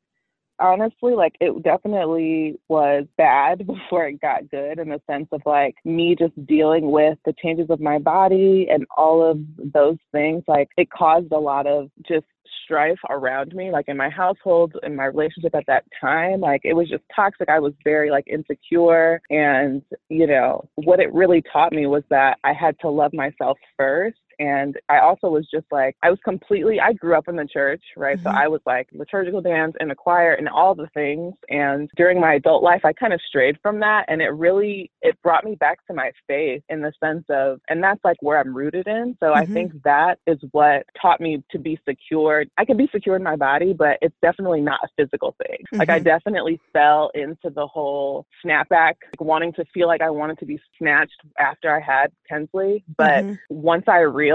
honestly, 0.60 1.14
like 1.14 1.36
it 1.40 1.64
definitely 1.64 2.60
was 2.68 3.06
bad 3.18 3.60
before 3.68 4.08
it 4.08 4.20
got 4.22 4.50
good 4.50 4.78
in 4.80 4.90
the 4.90 5.02
sense 5.10 5.28
of 5.32 5.42
like 5.46 5.76
me 5.86 6.16
just 6.18 6.34
dealing 6.46 6.92
with 6.92 7.18
the 7.26 7.34
changes 7.42 7.68
of 7.70 7.80
my 7.80 7.98
body 7.98 8.68
and 8.70 8.86
all 8.98 9.24
of 9.24 9.40
those 9.74 9.98
things. 10.12 10.44
Like 10.48 10.68
it 10.78 10.90
caused 10.90 11.32
a 11.32 11.40
lot 11.40 11.66
of 11.66 11.90
just 12.06 12.26
strife 12.70 13.00
around 13.10 13.56
me, 13.56 13.72
like 13.72 13.86
in 13.88 13.98
my 13.98 14.10
household, 14.10 14.76
in 14.84 14.96
my 14.96 15.06
relationship 15.06 15.56
at 15.56 15.66
that 15.66 15.86
time. 16.00 16.40
Like 16.40 16.62
it 16.64 16.74
was 16.74 16.88
just 16.88 17.04
toxic. 17.16 17.50
I 17.50 17.60
was 17.60 17.74
very 17.84 18.12
like 18.12 18.28
insecure. 18.28 19.22
And, 19.32 19.82
you 20.10 20.28
know, 20.28 20.70
what 20.76 21.00
it 21.00 21.12
really 21.12 21.42
taught 21.52 21.74
me 21.74 21.88
was 21.88 22.04
that 22.12 22.38
I 22.44 22.54
had 22.54 22.80
to 22.82 22.90
love 22.90 23.12
myself 23.14 23.58
first 23.76 24.20
And 24.40 24.78
I 24.88 25.00
also 25.00 25.28
was 25.28 25.48
just 25.54 25.66
like, 25.70 25.98
I 26.02 26.10
was 26.10 26.20
completely, 26.24 26.80
I 26.80 26.94
grew 26.94 27.16
up 27.16 27.28
in 27.28 27.36
the 27.36 27.46
church, 27.46 27.84
right? 27.98 28.18
Mm-hmm. 28.18 28.24
So 28.24 28.30
I 28.32 28.48
was 28.48 28.62
like 28.66 28.88
liturgical 28.94 29.42
dance 29.42 29.76
and 29.80 29.92
a 29.92 29.96
choir 29.96 30.34
and 30.34 30.48
all 30.48 30.74
the 30.74 30.88
things. 30.94 31.34
And 31.50 31.90
during 31.98 32.22
my 32.22 32.36
adult 32.36 32.64
life, 32.64 32.82
I 32.86 32.94
kind 32.94 33.14
of 33.14 33.20
strayed 33.28 33.58
from 33.62 33.80
that. 33.82 34.06
And 34.08 34.22
it 34.22 34.30
really, 34.30 34.92
it 35.02 35.22
brought 35.22 35.44
me 35.44 35.56
back 35.56 35.86
to 35.88 35.94
my 35.94 36.12
faith 36.28 36.64
in 36.70 36.82
the 36.82 36.94
sense 37.04 37.26
of, 37.30 37.60
and 37.68 37.84
that's 37.84 38.00
like 38.06 38.18
where 38.22 38.40
I'm 38.40 38.56
rooted 38.56 38.88
in. 38.88 39.18
So 39.20 39.28
mm-hmm. 39.28 39.38
I 39.38 39.46
think 39.46 39.74
that 39.84 40.20
is 40.26 40.40
what 40.52 40.84
taught 41.02 41.20
me 41.20 41.44
to 41.52 41.60
be 41.60 41.78
secure. 41.88 42.46
I 42.58 42.64
can 42.64 42.78
be 42.78 42.88
secure 42.94 43.18
in 43.18 43.24
my 43.24 43.36
body, 43.36 43.74
but 43.74 43.98
it's 44.02 44.16
definitely 44.22 44.62
not 44.62 44.80
a 44.84 44.88
physical 44.98 45.36
thing. 45.46 45.58
Mm-hmm. 45.58 45.80
Like 45.80 45.90
I 45.90 45.98
mm-hmm. 45.98 46.06
definitely 46.06 46.62
fell 46.72 47.12
into 47.14 47.50
the 47.54 47.68
whole 47.68 48.26
snapback, 48.46 48.94
like 49.04 49.20
wanting 49.20 49.52
to 49.54 49.66
feel 49.74 49.88
like 49.88 50.02
I 50.02 50.10
wanted 50.10 50.40
to 50.40 50.46
be 50.46 50.60
snatched 50.78 51.22
after 51.38 51.76
I 51.76 51.82
had 51.82 52.14
Kensley. 52.28 52.86
But 52.98 53.26
mm-hmm. 53.26 53.34
once 53.50 53.84
I 53.88 54.00
realized 54.00 54.29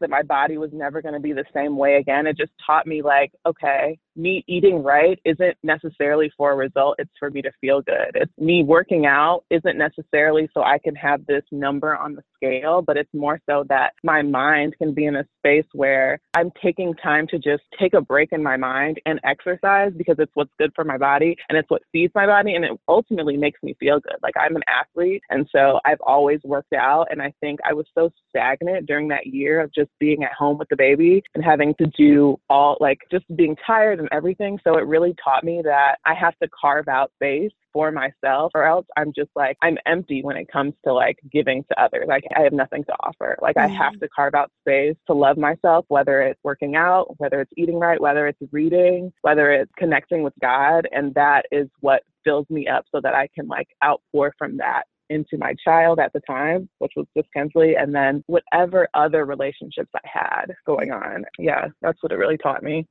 that 0.00 0.10
my 0.10 0.22
body 0.22 0.58
was 0.58 0.70
never 0.72 1.02
going 1.02 1.14
to 1.14 1.20
be 1.20 1.32
the 1.32 1.44
same 1.54 1.76
way 1.76 1.96
again, 1.96 2.26
it 2.26 2.36
just 2.36 2.52
taught 2.64 2.86
me 2.86 3.02
like, 3.02 3.32
okay, 3.46 3.98
me 4.20 4.44
eating 4.46 4.82
right 4.82 5.18
isn't 5.24 5.56
necessarily 5.62 6.30
for 6.36 6.52
a 6.52 6.56
result, 6.56 6.96
it's 6.98 7.10
for 7.18 7.30
me 7.30 7.42
to 7.42 7.50
feel 7.60 7.80
good. 7.82 8.10
It's 8.14 8.32
me 8.38 8.62
working 8.62 9.06
out 9.06 9.44
isn't 9.50 9.78
necessarily 9.78 10.48
so 10.54 10.62
I 10.62 10.78
can 10.78 10.94
have 10.96 11.26
this 11.26 11.42
number 11.50 11.96
on 11.96 12.14
the 12.14 12.22
scale, 12.36 12.82
but 12.82 12.96
it's 12.96 13.12
more 13.14 13.40
so 13.48 13.64
that 13.68 13.92
my 14.02 14.22
mind 14.22 14.74
can 14.78 14.94
be 14.94 15.06
in 15.06 15.16
a 15.16 15.24
space 15.38 15.66
where 15.72 16.18
I'm 16.34 16.50
taking 16.62 16.94
time 16.94 17.26
to 17.28 17.38
just 17.38 17.62
take 17.78 17.94
a 17.94 18.00
break 18.00 18.32
in 18.32 18.42
my 18.42 18.56
mind 18.56 19.00
and 19.06 19.20
exercise 19.24 19.92
because 19.96 20.16
it's 20.18 20.32
what's 20.34 20.52
good 20.58 20.72
for 20.74 20.84
my 20.84 20.98
body 20.98 21.36
and 21.48 21.58
it's 21.58 21.70
what 21.70 21.82
feeds 21.92 22.12
my 22.14 22.26
body 22.26 22.54
and 22.54 22.64
it 22.64 22.72
ultimately 22.88 23.36
makes 23.36 23.62
me 23.62 23.74
feel 23.80 24.00
good. 24.00 24.16
Like 24.22 24.34
I'm 24.38 24.56
an 24.56 24.62
athlete 24.68 25.22
and 25.30 25.48
so 25.54 25.80
I've 25.84 26.00
always 26.00 26.40
worked 26.44 26.72
out 26.72 27.08
and 27.10 27.22
I 27.22 27.32
think 27.40 27.60
I 27.68 27.72
was 27.72 27.86
so 27.94 28.10
stagnant 28.28 28.86
during 28.86 29.08
that 29.08 29.26
year 29.26 29.60
of 29.60 29.72
just 29.72 29.90
being 29.98 30.24
at 30.24 30.32
home 30.32 30.58
with 30.58 30.68
the 30.68 30.76
baby 30.76 31.22
and 31.34 31.44
having 31.44 31.74
to 31.76 31.86
do 31.86 32.38
all 32.48 32.76
like 32.80 32.98
just 33.10 33.24
being 33.36 33.56
tired 33.66 33.98
and 33.98 34.08
everything. 34.12 34.58
So 34.64 34.76
it 34.76 34.86
really 34.86 35.14
taught 35.22 35.44
me 35.44 35.60
that 35.64 35.96
I 36.04 36.14
have 36.14 36.36
to 36.42 36.48
carve 36.60 36.88
out 36.88 37.12
space 37.14 37.52
for 37.72 37.92
myself 37.92 38.50
or 38.54 38.64
else 38.64 38.86
I'm 38.96 39.12
just 39.14 39.30
like 39.36 39.56
I'm 39.62 39.78
empty 39.86 40.22
when 40.22 40.36
it 40.36 40.50
comes 40.50 40.74
to 40.84 40.92
like 40.92 41.16
giving 41.30 41.64
to 41.64 41.82
others. 41.82 42.06
Like 42.08 42.24
I 42.36 42.42
have 42.42 42.52
nothing 42.52 42.84
to 42.84 42.92
offer. 43.00 43.36
Like 43.40 43.56
mm-hmm. 43.56 43.72
I 43.72 43.76
have 43.76 43.92
mm-hmm. 43.92 44.00
to 44.00 44.08
carve 44.08 44.34
out 44.34 44.50
space 44.60 44.96
to 45.06 45.14
love 45.14 45.38
myself, 45.38 45.84
whether 45.88 46.22
it's 46.22 46.40
working 46.42 46.76
out, 46.76 47.14
whether 47.18 47.40
it's 47.40 47.52
eating 47.56 47.78
right, 47.78 48.00
whether 48.00 48.26
it's 48.26 48.40
reading, 48.52 49.12
whether 49.22 49.52
it's 49.52 49.72
connecting 49.78 50.22
with 50.22 50.34
God. 50.40 50.88
And 50.92 51.14
that 51.14 51.46
is 51.52 51.68
what 51.80 52.02
fills 52.24 52.46
me 52.50 52.66
up 52.68 52.84
so 52.92 53.00
that 53.02 53.14
I 53.14 53.28
can 53.34 53.46
like 53.46 53.68
outpour 53.84 54.34
from 54.38 54.56
that 54.58 54.84
into 55.10 55.36
my 55.36 55.54
child 55.62 55.98
at 55.98 56.12
the 56.12 56.20
time, 56.20 56.68
which 56.78 56.92
was 56.96 57.06
just 57.16 57.28
Kensley, 57.34 57.74
and 57.76 57.94
then 57.94 58.22
whatever 58.28 58.88
other 58.94 59.26
relationships 59.26 59.90
I 59.94 60.00
had 60.04 60.54
going 60.64 60.92
on. 60.92 61.24
Yeah, 61.38 61.66
that's 61.82 62.00
what 62.00 62.12
it 62.12 62.16
really 62.16 62.38
taught 62.38 62.62
me. 62.62 62.86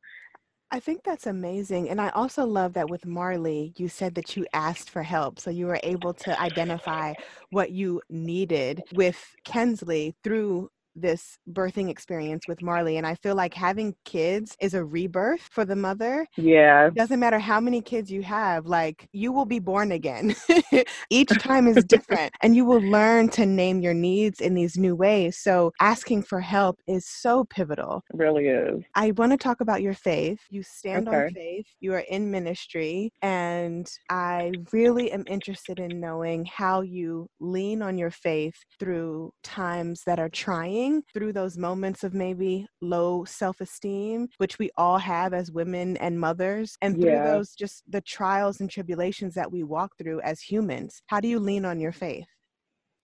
I 0.72 0.80
think 0.80 1.04
that's 1.04 1.26
amazing. 1.26 1.90
And 1.90 2.00
I 2.00 2.10
also 2.10 2.46
love 2.46 2.74
that 2.74 2.90
with 2.90 3.06
Marley, 3.06 3.74
you 3.78 3.90
said 3.90 4.14
that 4.16 4.38
you 4.38 4.46
asked 4.54 4.90
for 4.90 5.02
help. 5.02 5.40
So 5.40 5.50
you 5.50 5.66
were 5.66 5.80
able 5.84 6.14
to 6.16 6.40
identify 6.40 7.16
what 7.50 7.72
you 7.72 8.02
needed 8.10 8.84
with 8.92 9.36
Kensley 9.44 10.16
through 10.24 10.70
this 11.01 11.38
birthing 11.51 11.89
experience 11.89 12.48
with 12.48 12.62
Marley. 12.62 12.98
And 12.98 13.06
I 13.06 13.15
feel 13.15 13.36
like 13.36 13.53
having 13.53 13.96
kids 14.06 14.56
is 14.62 14.74
a 14.74 14.84
rebirth 14.84 15.41
for 15.51 15.65
the 15.65 15.75
mother. 15.75 16.25
Yeah. 16.38 16.88
It 16.88 16.96
doesn't 16.96 17.20
matter 17.20 17.39
how 17.39 17.60
many 17.60 17.82
kids 17.82 18.12
you 18.12 18.22
have, 18.24 18.65
like 18.65 19.08
you 19.12 19.32
will 19.32 19.46
be 19.46 19.60
born 19.60 19.91
again. 19.91 20.36
Each 21.10 21.29
time 21.39 21.68
is 21.68 21.84
different. 21.86 22.34
and 22.41 22.56
you 22.56 22.65
will 22.65 22.82
learn 22.82 23.29
to 23.29 23.46
name 23.46 23.79
your 23.79 23.94
needs 23.94 24.41
in 24.41 24.53
these 24.53 24.77
new 24.77 24.96
ways. 24.96 25.38
So 25.38 25.72
asking 25.79 26.24
for 26.24 26.39
help 26.39 26.79
is 26.88 27.06
so 27.06 27.46
pivotal. 27.46 28.03
It 28.13 28.18
really 28.18 28.48
is. 28.48 28.84
I 28.96 29.12
want 29.12 29.32
to 29.32 29.38
talk 29.38 29.62
about 29.62 29.82
your 29.82 29.94
faith. 29.94 30.39
You 30.50 30.63
stand 30.63 31.08
okay. 31.08 31.18
on 31.18 31.29
faith, 31.32 31.65
you 31.79 31.94
are 31.94 32.06
in 32.10 32.32
ministry. 32.32 33.12
And 33.22 33.89
I 34.10 34.51
really 34.72 35.12
am 35.12 35.24
interested 35.27 35.79
in 35.79 36.00
knowing 36.00 36.46
how 36.46 36.82
you 36.82 37.27
lean 37.39 37.82
on 37.82 37.98
your 37.98 38.12
faith 38.12 38.56
through 38.79 39.32
times 39.44 40.03
that 40.06 40.20
are 40.20 40.29
trying 40.29 40.88
through 41.13 41.34
those 41.34 41.58
moments 41.58 42.03
of 42.03 42.13
maybe 42.13 42.67
low 42.81 43.25
self 43.25 43.62
esteem, 43.62 44.27
which 44.38 44.60
we 44.60 44.69
all 44.77 44.98
have 44.98 45.34
as 45.34 45.51
women 45.51 45.98
and 45.98 46.19
mothers, 46.19 46.77
and 46.81 46.96
through 46.96 47.12
yeah. 47.12 47.31
those 47.31 47.53
just 47.53 47.84
the 47.88 48.01
trials 48.01 48.60
and 48.60 48.69
tribulations 48.69 49.34
that 49.36 49.51
we 49.51 49.63
walk 49.63 49.91
through 49.98 50.22
as 50.22 50.41
humans. 50.41 51.01
How 51.08 51.19
do 51.19 51.27
you 51.27 51.39
lean 51.39 51.65
on 51.65 51.79
your 51.79 51.91
faith? 51.91 52.27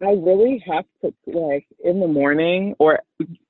I 0.01 0.11
really 0.11 0.61
have 0.67 0.83
to 1.01 1.13
like 1.25 1.65
in 1.83 2.01
the 2.01 2.07
morning, 2.07 2.75
or 2.79 2.99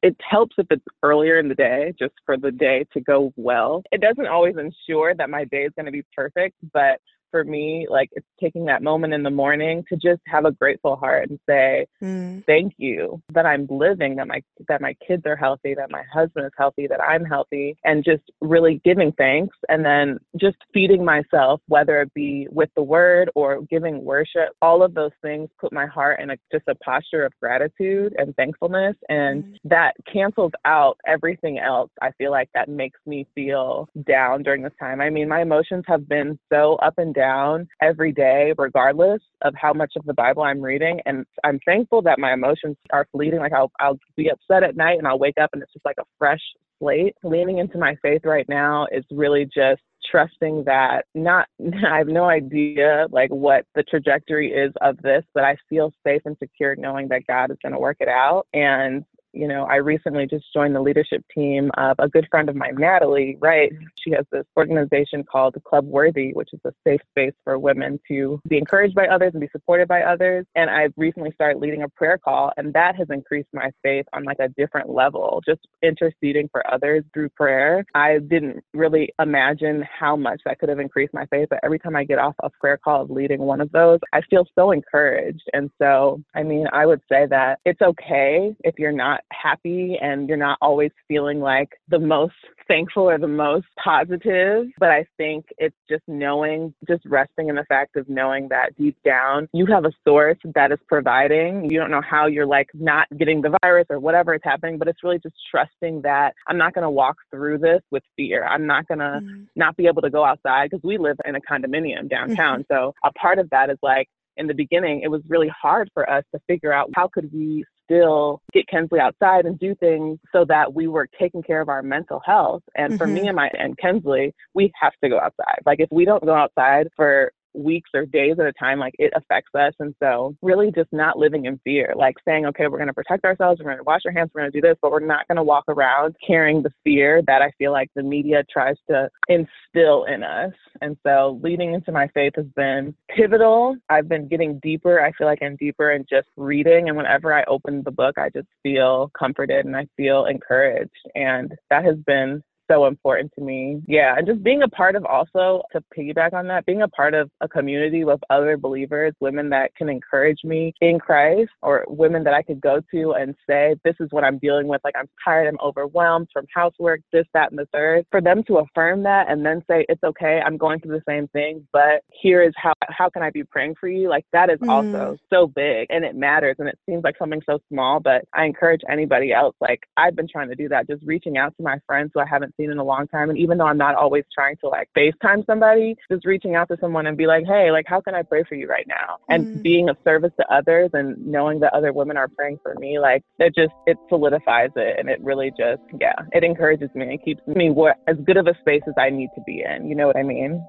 it 0.03 0.15
helps 0.29 0.55
if 0.59 0.67
it's 0.69 0.85
earlier 1.01 1.39
in 1.39 1.49
the 1.49 1.55
day, 1.55 1.93
just 1.97 2.13
for 2.25 2.37
the 2.37 2.51
day 2.51 2.85
to 2.93 3.01
go 3.01 3.33
well. 3.35 3.81
It 3.91 4.01
doesn't 4.01 4.27
always 4.27 4.55
ensure 4.57 5.15
that 5.15 5.29
my 5.29 5.45
day 5.45 5.63
is 5.63 5.71
going 5.75 5.87
to 5.87 5.91
be 5.91 6.03
perfect, 6.15 6.55
but 6.71 6.99
for 7.31 7.43
me, 7.43 7.87
like 7.89 8.09
it's 8.13 8.25
taking 8.41 8.65
that 8.65 8.83
moment 8.83 9.13
in 9.13 9.23
the 9.23 9.29
morning 9.29 9.83
to 9.89 9.95
just 9.95 10.21
have 10.27 10.45
a 10.45 10.51
grateful 10.51 10.95
heart 10.95 11.29
and 11.29 11.39
say, 11.47 11.85
mm. 12.01 12.45
thank 12.45 12.73
you 12.77 13.21
that 13.33 13.45
I'm 13.45 13.67
living, 13.69 14.15
that 14.15 14.27
my 14.27 14.41
that 14.67 14.81
my 14.81 14.95
kids 15.05 15.23
are 15.25 15.35
healthy, 15.35 15.75
that 15.75 15.91
my 15.91 16.03
husband 16.13 16.45
is 16.45 16.51
healthy, 16.57 16.87
that 16.87 17.01
I'm 17.01 17.25
healthy, 17.25 17.77
and 17.83 18.03
just 18.03 18.23
really 18.41 18.81
giving 18.83 19.11
thanks 19.13 19.55
and 19.69 19.83
then 19.83 20.17
just 20.39 20.57
feeding 20.73 21.03
myself, 21.03 21.61
whether 21.67 22.01
it 22.01 22.13
be 22.13 22.47
with 22.51 22.69
the 22.75 22.83
word 22.83 23.29
or 23.35 23.61
giving 23.69 24.03
worship. 24.03 24.49
All 24.61 24.83
of 24.83 24.93
those 24.93 25.11
things 25.21 25.49
put 25.59 25.73
my 25.73 25.85
heart 25.85 26.19
in 26.19 26.31
a, 26.31 26.37
just 26.51 26.67
a 26.67 26.75
posture 26.75 27.25
of 27.25 27.33
gratitude 27.41 28.15
and 28.17 28.35
thankfulness, 28.35 28.95
and 29.09 29.43
mm. 29.43 29.57
that 29.65 29.93
cancels 30.11 30.51
out 30.65 30.97
everything 31.05 31.59
else. 31.59 31.91
I 32.01 32.11
feel 32.17 32.31
like 32.31 32.49
that 32.53 32.69
makes 32.69 32.99
me 33.05 33.27
feel 33.35 33.89
down 34.07 34.43
during 34.43 34.63
this 34.63 34.73
time. 34.79 35.01
I 35.01 35.09
mean, 35.09 35.27
my 35.27 35.41
emotions 35.41 35.83
have 35.87 36.07
been 36.07 36.39
so 36.51 36.75
up 36.75 36.97
and 36.97 37.13
down 37.13 37.24
down 37.25 37.67
every 37.81 38.11
day, 38.11 38.53
regardless 38.57 39.21
of 39.41 39.53
how 39.55 39.73
much 39.73 39.93
of 39.95 40.05
the 40.05 40.13
Bible 40.13 40.43
I'm 40.43 40.61
reading. 40.61 40.99
And 41.05 41.25
I'm 41.43 41.59
thankful 41.65 42.01
that 42.03 42.19
my 42.19 42.33
emotions 42.33 42.77
are 42.93 43.07
fleeting. 43.11 43.39
Like 43.39 43.53
I'll, 43.53 43.71
I'll 43.79 43.99
be 44.15 44.29
upset 44.29 44.63
at 44.63 44.75
night 44.75 44.97
and 44.99 45.07
I'll 45.07 45.19
wake 45.19 45.37
up 45.41 45.49
and 45.53 45.61
it's 45.63 45.73
just 45.73 45.85
like 45.85 45.97
a 45.99 46.05
fresh 46.19 46.41
slate. 46.79 47.15
Leaning 47.23 47.57
into 47.57 47.77
my 47.77 47.95
faith 48.01 48.21
right 48.25 48.47
now 48.47 48.87
is 48.91 49.03
really 49.11 49.45
just 49.45 49.81
trusting 50.11 50.63
that 50.65 51.05
not 51.15 51.47
I 51.91 51.97
have 51.97 52.07
no 52.07 52.25
idea 52.25 53.07
like 53.09 53.31
what 53.31 53.65
the 53.73 53.83
trajectory 53.83 54.51
is 54.51 54.71
of 54.81 54.97
this, 55.01 55.23
but 55.33 55.43
I 55.43 55.57
feel 55.69 55.91
safe 56.05 56.21
and 56.25 56.37
secure 56.37 56.75
knowing 56.75 57.07
that 57.09 57.27
God 57.27 57.49
is 57.51 57.57
going 57.61 57.73
to 57.73 57.79
work 57.79 57.97
it 57.99 58.07
out. 58.07 58.45
And 58.53 59.03
you 59.35 59.47
know, 59.47 59.65
I 59.65 59.75
recently 59.75 60.27
just 60.27 60.45
joined 60.53 60.75
the 60.75 60.81
leadership 60.81 61.23
team 61.33 61.71
of 61.77 61.97
a 61.99 62.07
good 62.07 62.27
friend 62.31 62.49
of 62.49 62.55
mine, 62.55 62.75
Natalie 62.77 63.35
right? 63.39 63.71
Mm-hmm. 63.71 63.85
She 64.03 64.11
has 64.11 64.25
this 64.31 64.45
organization 64.57 65.23
called 65.23 65.55
Club 65.63 65.85
Worthy, 65.85 66.31
which 66.33 66.49
is 66.53 66.59
a 66.65 66.73
safe 66.85 67.01
space 67.11 67.33
for 67.43 67.57
women 67.57 67.99
to 68.07 68.39
be 68.47 68.57
encouraged 68.57 68.95
by 68.95 69.07
others 69.07 69.31
and 69.33 69.41
be 69.41 69.49
supported 69.51 69.87
by 69.87 70.01
others. 70.01 70.45
And 70.55 70.69
I've 70.69 70.93
recently 70.97 71.31
started 71.33 71.59
leading 71.59 71.83
a 71.83 71.89
prayer 71.89 72.17
call, 72.17 72.51
and 72.57 72.73
that 72.73 72.95
has 72.95 73.07
increased 73.09 73.49
my 73.53 73.71
faith 73.83 74.05
on 74.13 74.23
like 74.23 74.39
a 74.39 74.49
different 74.49 74.89
level, 74.89 75.41
just 75.45 75.61
interceding 75.81 76.49
for 76.51 76.63
others 76.71 77.03
through 77.13 77.29
prayer. 77.29 77.85
I 77.93 78.19
didn't 78.19 78.63
really 78.73 79.13
imagine 79.19 79.83
how 79.99 80.15
much 80.15 80.41
that 80.45 80.59
could 80.59 80.69
have 80.69 80.79
increased 80.79 81.13
my 81.13 81.25
faith, 81.27 81.47
but 81.49 81.59
every 81.63 81.79
time 81.79 81.95
I 81.95 82.03
get 82.03 82.19
off 82.19 82.35
a 82.43 82.49
prayer 82.49 82.77
call 82.77 83.03
of 83.03 83.09
leading 83.09 83.39
one 83.39 83.61
of 83.61 83.71
those, 83.71 83.99
I 84.13 84.21
feel 84.29 84.45
so 84.55 84.71
encouraged. 84.71 85.43
And 85.53 85.69
so, 85.81 86.21
I 86.35 86.43
mean, 86.43 86.67
I 86.73 86.85
would 86.85 87.01
say 87.11 87.25
that 87.29 87.59
it's 87.65 87.81
okay 87.81 88.55
if 88.63 88.75
you're 88.77 88.91
not 88.91 89.21
happy 89.31 89.97
and 90.01 90.27
you're 90.27 90.37
not 90.37 90.57
always 90.61 90.91
feeling 91.07 91.39
like 91.39 91.69
the 91.89 91.99
most 91.99 92.33
thankful 92.67 93.03
or 93.03 93.17
the 93.17 93.27
most 93.27 93.67
positive. 93.83 94.67
But 94.79 94.91
I 94.91 95.05
think 95.17 95.45
it's 95.57 95.75
just 95.89 96.03
knowing, 96.07 96.73
just 96.87 97.05
resting 97.05 97.49
in 97.49 97.55
the 97.55 97.65
fact 97.65 97.95
of 97.95 98.09
knowing 98.09 98.49
that 98.49 98.75
deep 98.77 98.97
down 99.03 99.47
you 99.53 99.65
have 99.67 99.85
a 99.85 99.91
source 100.07 100.37
that 100.55 100.71
is 100.71 100.79
providing. 100.87 101.69
You 101.69 101.79
don't 101.79 101.91
know 101.91 102.01
how 102.01 102.27
you're 102.27 102.45
like 102.45 102.69
not 102.73 103.07
getting 103.17 103.41
the 103.41 103.57
virus 103.61 103.87
or 103.89 103.99
whatever 103.99 104.33
is 104.33 104.41
happening, 104.43 104.77
but 104.77 104.87
it's 104.87 105.03
really 105.03 105.19
just 105.19 105.35
trusting 105.49 106.01
that 106.01 106.33
I'm 106.47 106.57
not 106.57 106.73
going 106.73 106.83
to 106.83 106.89
walk 106.89 107.17
through 107.31 107.59
this 107.59 107.81
with 107.91 108.03
fear. 108.15 108.45
I'm 108.45 108.65
not 108.65 108.87
going 108.87 108.99
to 108.99 109.21
mm-hmm. 109.21 109.43
not 109.55 109.77
be 109.77 109.87
able 109.87 110.01
to 110.01 110.09
go 110.09 110.23
outside 110.23 110.69
because 110.69 110.83
we 110.83 110.97
live 110.97 111.17
in 111.25 111.35
a 111.35 111.41
condominium 111.41 112.09
downtown. 112.09 112.63
Mm-hmm. 112.63 112.73
So 112.73 112.93
a 113.03 113.11
part 113.13 113.39
of 113.39 113.49
that 113.51 113.69
is 113.69 113.77
like, 113.81 114.07
in 114.37 114.47
the 114.47 114.53
beginning, 114.53 115.01
it 115.01 115.07
was 115.07 115.21
really 115.29 115.47
hard 115.47 115.89
for 115.93 116.09
us 116.09 116.25
to 116.33 116.41
figure 116.45 116.73
out 116.73 116.89
how 116.93 117.07
could 117.07 117.31
we 117.31 117.63
still 117.85 118.41
get 118.53 118.67
Kensley 118.67 118.99
outside 118.99 119.45
and 119.45 119.57
do 119.57 119.75
things 119.75 120.19
so 120.31 120.45
that 120.45 120.73
we 120.73 120.87
were 120.87 121.07
taking 121.19 121.41
care 121.41 121.61
of 121.61 121.69
our 121.69 121.81
mental 121.81 122.21
health. 122.25 122.63
And 122.75 122.97
for 122.97 123.05
mm-hmm. 123.05 123.13
me 123.13 123.27
and 123.27 123.35
my 123.35 123.49
and 123.57 123.77
Kensley, 123.77 124.33
we 124.53 124.71
have 124.79 124.93
to 125.03 125.09
go 125.09 125.19
outside. 125.19 125.59
Like 125.65 125.79
if 125.79 125.89
we 125.91 126.05
don't 126.05 126.25
go 126.25 126.33
outside 126.33 126.87
for 126.95 127.31
weeks 127.55 127.89
or 127.93 128.05
days 128.05 128.37
at 128.39 128.45
a 128.45 128.53
time, 128.53 128.79
like 128.79 128.95
it 128.99 129.13
affects 129.15 129.53
us. 129.55 129.73
And 129.79 129.95
so, 130.01 130.35
really, 130.41 130.71
just 130.71 130.91
not 130.91 131.17
living 131.17 131.45
in 131.45 131.59
fear, 131.63 131.93
like 131.95 132.15
saying, 132.25 132.45
okay, 132.47 132.67
we're 132.67 132.77
going 132.77 132.87
to 132.87 132.93
protect 132.93 133.25
ourselves, 133.25 133.59
we're 133.59 133.71
going 133.71 133.77
to 133.77 133.83
wash 133.83 134.01
our 134.05 134.11
hands, 134.11 134.31
we're 134.33 134.41
going 134.41 134.51
to 134.51 134.61
do 134.61 134.67
this, 134.67 134.77
but 134.81 134.91
we're 134.91 134.99
not 134.99 135.27
going 135.27 135.37
to 135.37 135.43
walk 135.43 135.65
around 135.67 136.15
carrying 136.25 136.61
the 136.61 136.71
fear 136.83 137.21
that 137.27 137.41
I 137.41 137.51
feel 137.57 137.71
like 137.71 137.89
the 137.95 138.03
media 138.03 138.43
tries 138.51 138.75
to 138.89 139.09
instill 139.27 140.05
in 140.05 140.23
us. 140.23 140.53
And 140.81 140.97
so, 141.05 141.39
leading 141.43 141.73
into 141.73 141.91
my 141.91 142.07
faith 142.13 142.33
has 142.35 142.47
been 142.55 142.95
pivotal. 143.09 143.75
I've 143.89 144.09
been 144.09 144.27
getting 144.27 144.59
deeper. 144.59 145.01
I 145.01 145.11
feel 145.13 145.27
like 145.27 145.41
I'm 145.41 145.55
deeper 145.55 145.91
in 145.91 146.05
just 146.09 146.27
reading. 146.37 146.89
And 146.89 146.97
whenever 146.97 147.33
I 147.33 147.43
open 147.45 147.81
the 147.83 147.91
book, 147.91 148.17
I 148.17 148.29
just 148.29 148.47
feel 148.63 149.11
comforted 149.17 149.65
and 149.65 149.75
I 149.75 149.87
feel 149.97 150.25
encouraged. 150.25 150.91
And 151.15 151.53
that 151.69 151.85
has 151.85 151.97
been 152.05 152.43
so 152.69 152.85
important 152.85 153.31
to 153.37 153.43
me. 153.43 153.81
Yeah, 153.87 154.15
and 154.17 154.25
just 154.27 154.43
being 154.43 154.63
a 154.63 154.67
part 154.67 154.95
of 154.95 155.05
also 155.05 155.63
to 155.71 155.83
piggyback 155.97 156.33
on 156.33 156.47
that, 156.47 156.65
being 156.65 156.81
a 156.81 156.87
part 156.87 157.13
of 157.13 157.29
a 157.41 157.47
community 157.47 158.03
with 158.03 158.19
other 158.29 158.57
believers, 158.57 159.13
women 159.19 159.49
that 159.49 159.75
can 159.75 159.89
encourage 159.89 160.39
me 160.43 160.73
in 160.81 160.99
Christ, 160.99 161.51
or 161.61 161.85
women 161.87 162.23
that 162.23 162.33
I 162.33 162.41
could 162.41 162.61
go 162.61 162.81
to 162.91 163.13
and 163.13 163.35
say, 163.47 163.75
This 163.83 163.95
is 163.99 164.07
what 164.11 164.23
I'm 164.23 164.39
dealing 164.39 164.67
with. 164.67 164.81
Like, 164.83 164.95
I'm 164.97 165.09
tired, 165.23 165.47
I'm 165.47 165.59
overwhelmed 165.63 166.27
from 166.33 166.45
housework, 166.53 167.01
this, 167.11 167.25
that, 167.33 167.51
and 167.51 167.59
the 167.59 167.67
third. 167.73 168.05
For 168.11 168.21
them 168.21 168.43
to 168.43 168.57
affirm 168.57 169.03
that 169.03 169.29
and 169.29 169.45
then 169.45 169.63
say, 169.69 169.85
It's 169.89 170.03
okay, 170.03 170.41
I'm 170.45 170.57
going 170.57 170.79
through 170.79 170.95
the 170.95 171.03
same 171.07 171.27
thing, 171.29 171.67
but 171.71 172.03
here 172.11 172.43
is 172.43 172.53
how 172.55 172.73
how 172.89 173.09
can 173.09 173.23
I 173.23 173.29
be 173.29 173.43
praying 173.43 173.75
for 173.79 173.87
you? 173.87 174.09
Like 174.09 174.25
that 174.33 174.49
is 174.49 174.59
mm. 174.59 174.69
also 174.69 175.17
so 175.31 175.47
big 175.47 175.87
and 175.89 176.03
it 176.03 176.15
matters 176.15 176.55
and 176.59 176.67
it 176.67 176.77
seems 176.87 177.03
like 177.03 177.17
something 177.17 177.41
so 177.45 177.59
small, 177.71 177.99
but 177.99 178.23
I 178.33 178.45
encourage 178.45 178.81
anybody 178.89 179.33
else. 179.33 179.55
Like 179.59 179.81
I've 179.97 180.15
been 180.15 180.27
trying 180.27 180.49
to 180.49 180.55
do 180.55 180.69
that, 180.69 180.87
just 180.87 181.03
reaching 181.05 181.37
out 181.37 181.55
to 181.57 181.63
my 181.63 181.77
friends 181.85 182.11
who 182.13 182.19
I 182.21 182.25
haven't 182.25 182.54
seen 182.57 182.71
in 182.71 182.77
a 182.77 182.83
long 182.83 183.07
time. 183.07 183.29
And 183.29 183.37
even 183.37 183.57
though 183.57 183.65
I'm 183.65 183.77
not 183.77 183.95
always 183.95 184.23
trying 184.33 184.57
to 184.57 184.67
like 184.67 184.89
FaceTime 184.97 185.45
somebody, 185.45 185.95
just 186.11 186.25
reaching 186.25 186.55
out 186.55 186.67
to 186.69 186.77
someone 186.79 187.07
and 187.07 187.17
be 187.17 187.27
like, 187.27 187.45
hey, 187.45 187.71
like, 187.71 187.85
how 187.87 188.01
can 188.01 188.15
I 188.15 188.23
pray 188.23 188.43
for 188.47 188.55
you 188.55 188.67
right 188.67 188.87
now? 188.87 189.17
And 189.29 189.45
mm. 189.45 189.63
being 189.63 189.89
of 189.89 189.97
service 190.03 190.31
to 190.39 190.53
others 190.53 190.89
and 190.93 191.17
knowing 191.25 191.59
that 191.61 191.73
other 191.73 191.93
women 191.93 192.17
are 192.17 192.27
praying 192.27 192.59
for 192.63 192.75
me, 192.75 192.99
like, 192.99 193.23
it 193.39 193.53
just, 193.55 193.73
it 193.85 193.97
solidifies 194.09 194.71
it. 194.75 194.99
And 194.99 195.09
it 195.09 195.19
really 195.21 195.51
just, 195.51 195.81
yeah, 195.99 196.15
it 196.31 196.43
encourages 196.43 196.89
me 196.95 197.09
and 197.09 197.23
keeps 197.23 197.41
me 197.47 197.69
what, 197.69 197.97
as 198.07 198.17
good 198.25 198.37
of 198.37 198.47
a 198.47 198.55
space 198.61 198.83
as 198.87 198.93
I 198.97 199.09
need 199.09 199.29
to 199.35 199.41
be 199.45 199.63
in. 199.63 199.87
You 199.87 199.95
know 199.95 200.07
what 200.07 200.17
I 200.17 200.23
mean? 200.23 200.65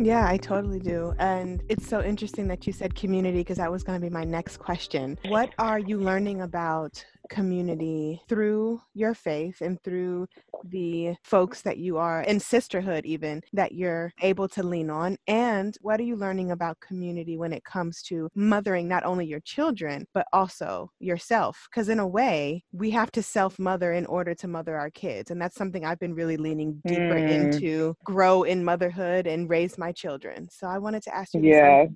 Yeah, 0.00 0.28
I 0.28 0.36
totally 0.36 0.78
do. 0.78 1.12
And 1.18 1.60
it's 1.68 1.88
so 1.88 2.00
interesting 2.00 2.46
that 2.48 2.68
you 2.68 2.72
said 2.72 2.94
community 2.94 3.38
because 3.38 3.56
that 3.56 3.70
was 3.70 3.82
going 3.82 4.00
to 4.00 4.06
be 4.06 4.10
my 4.10 4.22
next 4.22 4.58
question. 4.58 5.18
What 5.26 5.52
are 5.58 5.80
you 5.80 5.98
learning 5.98 6.40
about 6.42 7.04
community 7.28 8.22
through 8.28 8.80
your 8.94 9.12
faith 9.12 9.60
and 9.60 9.82
through 9.82 10.28
the 10.64 11.14
folks 11.22 11.62
that 11.62 11.78
you 11.78 11.96
are 11.98 12.22
in 12.22 12.40
sisterhood 12.40 13.04
even 13.04 13.40
that 13.52 13.72
you're 13.72 14.12
able 14.22 14.48
to 14.48 14.62
lean 14.62 14.90
on 14.90 15.16
and 15.26 15.76
what 15.80 16.00
are 16.00 16.04
you 16.04 16.16
learning 16.16 16.50
about 16.50 16.80
community 16.80 17.36
when 17.36 17.52
it 17.52 17.64
comes 17.64 18.02
to 18.02 18.28
mothering 18.34 18.88
not 18.88 19.04
only 19.04 19.26
your 19.26 19.40
children 19.40 20.06
but 20.14 20.26
also 20.32 20.90
yourself? 20.98 21.68
Because 21.70 21.88
in 21.88 21.98
a 21.98 22.06
way 22.06 22.64
we 22.72 22.90
have 22.90 23.10
to 23.12 23.22
self 23.22 23.58
mother 23.58 23.92
in 23.92 24.06
order 24.06 24.34
to 24.34 24.48
mother 24.48 24.76
our 24.76 24.90
kids 24.90 25.30
and 25.30 25.40
that's 25.40 25.56
something 25.56 25.84
I've 25.84 25.98
been 25.98 26.14
really 26.14 26.36
leaning 26.36 26.80
deeper 26.86 27.14
mm. 27.14 27.30
into 27.30 27.94
grow 28.04 28.42
in 28.42 28.64
motherhood 28.64 29.26
and 29.26 29.48
raise 29.48 29.78
my 29.78 29.92
children. 29.92 30.48
So 30.50 30.66
I 30.66 30.78
wanted 30.78 31.02
to 31.04 31.14
ask 31.14 31.34
you 31.34 31.40
yeah 31.42 31.86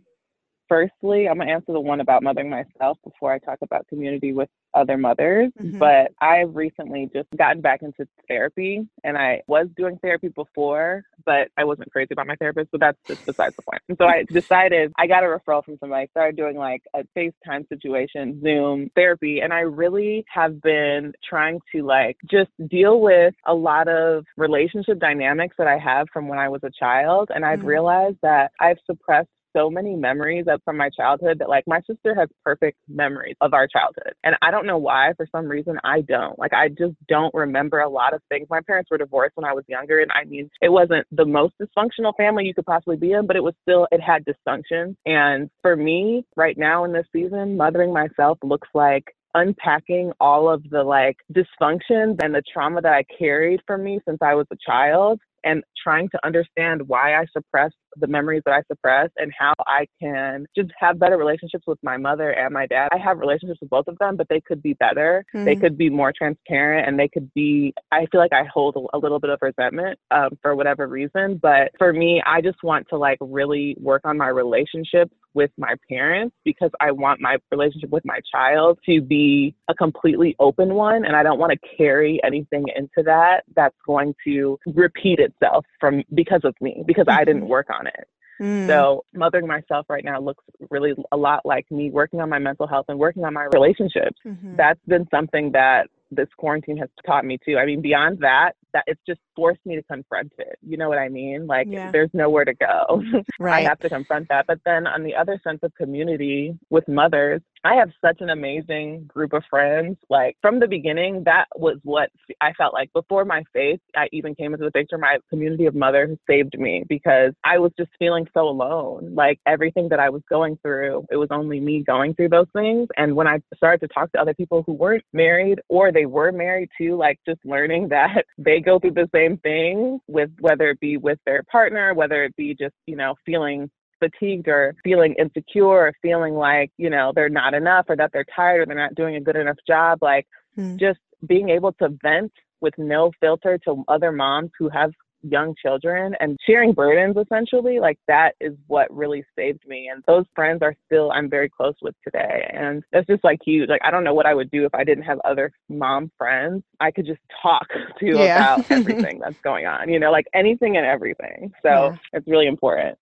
firstly, 0.73 1.29
I'm 1.29 1.37
gonna 1.37 1.53
answer 1.53 1.73
the 1.73 1.81
one 1.81 2.01
about 2.01 2.23
mothering 2.23 2.49
myself 2.49 2.97
before 3.05 3.31
I 3.31 3.39
talk 3.39 3.59
about 3.61 3.87
community 3.89 4.33
with 4.33 4.49
other 4.73 4.97
mothers. 4.97 5.53
Mm-hmm. 5.61 5.79
But 5.79 6.13
I've 6.23 6.57
recently 6.57 7.11
just 7.13 7.29
gotten 7.37 7.61
back 7.61 7.83
into 7.83 8.09
therapy, 8.27 8.89
and 9.05 9.19
I 9.19 9.43
was 9.47 9.69
doing 9.77 9.99
therapy 10.01 10.29
before, 10.29 11.05
but 11.27 11.49
I 11.59 11.65
wasn't 11.65 11.93
crazy 11.93 12.09
about 12.13 12.27
my 12.27 12.37
therapist. 12.37 12.71
But 12.73 12.81
that's 12.81 12.99
just 13.07 13.27
besides 13.27 13.55
the 13.57 13.63
point. 13.63 13.83
And 13.91 13.99
so 13.99 14.07
I 14.07 14.23
decided 14.31 14.93
I 14.97 15.07
got 15.07 15.25
a 15.25 15.27
referral 15.27 15.63
from 15.63 15.77
somebody. 15.79 16.07
Started 16.11 16.37
doing 16.37 16.57
like 16.57 16.83
a 16.95 17.05
FaceTime 17.15 17.69
situation, 17.69 18.41
Zoom 18.43 18.91
therapy, 18.95 19.41
and 19.41 19.53
I 19.53 19.61
really 19.61 20.25
have 20.33 20.63
been 20.63 21.13
trying 21.29 21.61
to 21.73 21.85
like 21.85 22.17
just 22.31 22.51
deal 22.67 23.03
with 23.03 23.35
a 23.45 23.53
lot 23.53 23.89
of 23.89 24.25
relationship 24.39 24.99
dynamics 24.99 25.57
that 25.59 25.67
I 25.67 25.77
have 25.77 26.07
from 26.11 26.29
when 26.29 26.39
I 26.39 26.49
was 26.49 26.63
a 26.65 26.71
child, 26.71 27.29
and 27.35 27.45
I've 27.45 27.59
mm-hmm. 27.59 27.69
realized 27.69 28.17
that 28.23 28.53
I've 28.59 28.79
suppressed 28.87 29.29
so 29.55 29.71
many 29.71 29.97
memories 29.97 30.47
of 30.49 30.61
from 30.65 30.77
my 30.77 30.91
childhood 30.91 31.39
that 31.39 31.49
like 31.49 31.65
my 31.67 31.81
sister 31.87 32.15
has 32.15 32.29
perfect 32.45 32.79
memories 32.89 33.37
of 33.41 33.55
our 33.55 33.67
childhood. 33.67 34.15
And 34.25 34.37
I 34.43 34.51
don't 34.51 34.67
know 34.67 34.79
why, 34.79 35.13
for 35.17 35.27
some 35.33 35.47
reason 35.47 35.79
I 35.85 36.01
don't. 36.03 36.39
Like 36.39 36.53
I 36.53 36.69
just 36.69 36.95
don't 37.09 37.35
remember 37.35 37.81
a 37.81 37.89
lot 37.89 38.15
of 38.15 38.23
things. 38.29 38.47
My 38.51 38.61
parents 38.61 38.91
were 38.91 38.99
divorced 38.99 39.37
when 39.37 39.45
I 39.45 39.53
was 39.53 39.65
younger 39.69 40.01
and 40.01 40.11
I 40.13 40.25
mean 40.25 40.51
it 40.61 40.71
wasn't 40.71 41.07
the 41.11 41.25
most 41.25 41.55
dysfunctional 41.61 42.17
family 42.17 42.45
you 42.45 42.55
could 42.55 42.67
possibly 42.67 42.97
be 42.97 43.13
in, 43.13 43.27
but 43.27 43.37
it 43.37 43.43
was 43.43 43.55
still 43.63 43.87
it 43.91 44.01
had 44.01 44.25
dysfunction. 44.25 44.97
And 45.07 45.51
for 45.63 45.77
me, 45.77 46.25
right 46.37 46.57
now 46.57 46.85
in 46.85 46.93
this 46.93 47.07
season, 47.13 47.57
mothering 47.57 47.93
myself 47.93 48.39
looks 48.43 48.69
like 48.75 49.05
unpacking 49.35 50.13
all 50.21 50.49
of 50.49 50.69
the 50.71 50.83
like 50.83 51.17
dysfunctions 51.33 52.23
and 52.23 52.35
the 52.35 52.43
trauma 52.53 52.81
that 52.83 52.93
I 52.93 53.05
carried 53.19 53.61
from 53.67 53.83
me 53.83 54.01
since 54.07 54.19
I 54.23 54.35
was 54.35 54.47
a 54.53 54.57
child 54.65 55.21
and 55.45 55.63
trying 55.83 56.09
to 56.11 56.19
understand 56.25 56.87
why 56.87 57.15
I 57.15 57.27
suppressed 57.33 57.75
the 57.97 58.07
memories 58.07 58.43
that 58.47 58.53
I 58.53 58.63
suppressed 58.71 59.13
and 59.17 59.33
how 59.39 59.53
I 59.67 59.87
can 60.01 60.47
just 60.57 60.71
have 60.79 60.99
better 60.99 61.17
relationships 61.17 61.65
with 61.67 61.79
my 61.83 61.97
mother 61.97 62.31
and 62.31 62.53
my 62.53 62.67
dad. 62.67 62.89
I 62.93 62.99
have 62.99 63.19
relationships 63.19 63.59
with 63.61 63.71
both 63.71 63.89
of 63.89 63.99
them, 63.99 64.17
but 64.17 64.29
they 64.29 64.41
could 64.41 64.63
be 64.63 64.75
better. 64.75 65.25
Mm-hmm. 65.35 65.45
They 65.45 65.57
could 65.57 65.77
be 65.77 65.91
more 65.91 66.13
transparent 66.17 66.89
and 66.89 66.99
they 66.99 67.09
could 67.09 67.31
be, 67.35 67.75
I 67.91 68.07
feel 68.11 68.21
like 68.21 68.33
I 68.33 68.45
hold 68.53 68.77
a, 68.77 68.97
a 68.97 68.99
little 68.99 69.19
bit 69.19 69.31
of 69.31 69.39
resentment 69.43 69.99
um, 70.11 70.31
for 70.41 70.55
whatever 70.57 70.87
reason. 70.87 71.39
But 71.41 71.73
for 71.79 71.93
me, 71.93 72.23
I 72.27 72.41
just 72.41 72.63
want 72.63 72.87
to 72.91 72.97
like 72.97 73.19
really 73.21 73.77
work 73.81 74.03
on 74.05 74.17
my 74.17 74.29
relationships 74.29 75.15
with 75.35 75.51
my 75.57 75.75
parents 75.89 76.35
because 76.45 76.71
I 76.81 76.93
want 76.93 77.21
my 77.21 77.37
relationship 77.51 77.91
with 77.91 78.05
my 78.05 78.21
child 78.31 78.79
to 78.87 79.01
be 79.01 79.55
a 79.69 79.75
completely 79.75 80.37
open 80.39 80.75
one. 80.75 81.05
And 81.05 81.17
I 81.17 81.23
don't 81.23 81.39
want 81.39 81.53
to 81.53 81.77
carry 81.77 82.21
anything 82.25 82.67
into 82.75 83.03
that 83.05 83.45
that's 83.55 83.77
going 83.87 84.15
to 84.25 84.59
repeat 84.67 85.19
itself 85.19 85.65
from 85.81 86.03
because 86.15 86.43
of 86.45 86.55
me, 86.61 86.83
because 86.87 87.07
mm-hmm. 87.07 87.21
I 87.21 87.25
didn't 87.25 87.43
mm-hmm. 87.43 87.51
work 87.51 87.69
on 87.71 87.87
it. 87.87 88.09
Mm. 88.41 88.67
So, 88.67 89.05
mothering 89.15 89.47
myself 89.47 89.87
right 89.89 90.05
now 90.05 90.21
looks 90.21 90.43
really 90.71 90.95
a 91.13 91.17
lot 91.17 91.45
like 91.45 91.71
me 91.71 91.91
working 91.91 92.21
on 92.21 92.29
my 92.29 92.39
mental 92.39 92.67
health 92.67 92.87
and 92.89 92.99
working 92.99 93.25
on 93.25 93.35
my 93.35 93.47
relationships. 93.53 94.19
Mm-hmm. 94.27 94.57
That's 94.57 94.81
been 94.89 95.07
something 95.11 95.53
that 95.53 95.89
this 96.11 96.29
quarantine 96.37 96.77
has 96.79 96.89
taught 97.07 97.25
me 97.25 97.39
too. 97.45 97.57
I 97.57 97.67
mean, 97.67 97.83
beyond 97.83 98.19
that, 98.21 98.53
that 98.73 98.85
it's 98.87 99.01
just 99.07 99.21
forced 99.37 99.61
me 99.65 99.77
to 99.77 99.83
confront 99.83 100.33
it. 100.39 100.59
You 100.67 100.77
know 100.77 100.89
what 100.89 100.99
I 100.99 101.09
mean? 101.09 101.47
Like 101.47 101.67
yeah. 101.71 101.91
there's 101.91 102.11
nowhere 102.13 102.45
to 102.45 102.55
go. 102.55 103.03
Right. 103.39 103.65
I 103.65 103.69
have 103.69 103.79
to 103.81 103.89
confront 103.89 104.29
that. 104.29 104.47
But 104.47 104.61
then 104.65 104.87
on 104.87 105.03
the 105.03 105.15
other 105.15 105.41
sense 105.43 105.61
of 105.63 105.75
community 105.75 106.57
with 106.71 106.87
mothers, 106.87 107.41
I 107.65 107.75
have 107.77 107.91
such 108.05 108.21
an 108.21 108.31
amazing 108.31 109.05
group 109.07 109.33
of 109.33 109.45
friends. 109.49 109.97
Like 110.11 110.37
from 110.43 110.59
the 110.59 110.67
beginning, 110.67 111.23
that 111.25 111.47
was 111.55 111.79
what 111.85 112.11
I 112.41 112.53
felt 112.55 112.75
like 112.75 112.93
before 112.93 113.25
my 113.25 113.45
faith, 113.53 113.81
I 113.95 114.09
even 114.13 114.35
came 114.35 114.53
into 114.53 114.65
the 114.65 114.73
picture. 114.73 114.99
My 114.99 115.19
community 115.31 115.67
of 115.67 115.75
mothers 115.75 116.19
saved 116.29 116.59
me 116.59 116.85
because 116.89 117.33
I 117.45 117.59
was 117.59 117.71
just 117.79 117.91
feeling 117.99 118.27
so 118.35 118.49
alone. 118.49 119.15
Like 119.15 119.39
everything 119.47 119.89
that 119.91 120.01
I 120.01 120.11
was 120.11 120.23
going 120.29 120.59
through, 120.63 121.07
it 121.11 121.17
was 121.17 121.29
only 121.31 121.61
me 121.61 121.85
going 121.85 122.15
through 122.15 122.31
those 122.31 122.49
things. 122.53 122.89
And 122.97 123.15
when 123.15 123.29
I 123.29 123.41
started 123.57 123.87
to 123.87 123.95
talk 123.95 124.11
to 124.13 124.21
other 124.21 124.35
people 124.35 124.65
who 124.67 124.73
weren't 124.73 125.05
married 125.13 125.61
or 125.69 125.93
they 125.93 126.07
were 126.07 126.33
married 126.33 126.71
too, 126.77 126.97
like 126.97 127.21
just 127.27 127.41
learning 127.45 127.89
that 127.91 128.25
they 128.39 128.61
go 128.61 128.81
through 128.81 128.93
the 128.93 129.11
same 129.15 129.37
thing 129.39 130.01
with 130.09 130.31
whether 130.41 130.71
it 130.71 130.81
be 130.81 130.97
with 130.97 131.19
their 131.27 131.45
partner, 131.45 131.95
whether 131.95 132.25
it 132.25 132.35
be 132.35 132.57
just, 132.57 132.75
you 132.87 132.97
know, 132.97 133.15
feeling 133.25 133.71
fatigued 134.03 134.49
or 134.49 134.75
feeling 134.83 135.15
insecure 135.19 135.65
or 135.65 135.93
feeling 136.03 136.35
like, 136.35 136.71
you 136.77 136.91
know, 136.91 137.13
they're 137.15 137.29
not 137.29 137.55
enough 137.55 137.87
or 137.89 137.97
that 137.97 138.11
they're 138.13 138.27
tired 138.35 138.61
or 138.61 138.67
they're 138.67 138.77
not 138.77 138.95
doing 138.95 139.17
a 139.17 139.21
good 139.21 139.37
enough 139.37 139.59
job. 139.67 139.99
Like 140.03 140.27
mm. 140.59 140.79
just 140.79 140.99
being 141.27 141.51
able 141.51 141.73
to 141.75 141.91
vent 142.03 142.33
with 142.61 142.75
no 142.79 143.13
filter 143.21 143.59
to 143.59 143.85
other 143.89 144.13
moms 144.13 144.51
who 144.59 144.69
have 144.69 144.93
young 145.23 145.55
children 145.61 146.15
and 146.21 146.37
sharing 146.47 146.73
burdens 146.73 147.17
essentially 147.17 147.79
like 147.79 147.99
that 148.09 148.35
is 148.41 148.55
what 148.67 148.93
really 148.95 149.25
saved 149.37 149.61
me 149.67 149.89
and 149.93 150.03
those 150.07 150.25
friends 150.35 150.61
are 150.63 150.75
still 150.87 151.13
i'm 151.13 151.31
very 151.31 151.49
close 151.49 151.75
with 151.81 151.95
today 152.03 152.51
and 152.53 152.83
that's 152.93 153.07
just 153.07 153.23
like 153.23 153.39
huge 153.45 153.69
like 153.69 153.81
i 153.85 153.91
don't 153.91 154.05
know 154.05 154.15
what 154.15 154.27
i 154.27 154.35
would 154.35 154.51
do 154.51 154.65
if 154.65 154.75
i 154.75 154.83
didn't 154.83 155.05
have 155.05 155.21
other 155.25 155.53
mom 155.69 156.11
friends 156.19 156.63
i 156.81 156.91
could 156.91 157.07
just 157.07 157.21
talk 157.41 157.67
to 158.01 158.07
yeah. 158.07 158.55
about 158.55 158.71
everything 158.71 159.21
that's 159.21 159.41
going 159.43 159.67
on 159.67 159.89
you 159.89 159.99
know 159.99 160.11
like 160.11 160.27
anything 160.35 160.77
and 160.77 160.87
everything 160.87 161.53
so 161.63 161.69
yeah. 161.69 161.97
it's 162.13 162.27
really 162.27 162.47
important 162.47 162.99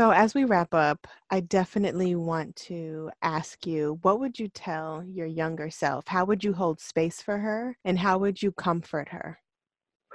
so, 0.00 0.12
as 0.12 0.34
we 0.34 0.44
wrap 0.44 0.72
up, 0.72 1.06
I 1.30 1.40
definitely 1.40 2.14
want 2.14 2.56
to 2.56 3.10
ask 3.20 3.66
you 3.66 3.98
what 4.00 4.18
would 4.18 4.38
you 4.38 4.48
tell 4.48 5.04
your 5.04 5.26
younger 5.26 5.68
self? 5.68 6.08
How 6.08 6.24
would 6.24 6.42
you 6.42 6.54
hold 6.54 6.80
space 6.80 7.20
for 7.20 7.36
her? 7.36 7.76
And 7.84 7.98
how 7.98 8.16
would 8.16 8.42
you 8.42 8.50
comfort 8.50 9.10
her? 9.10 9.40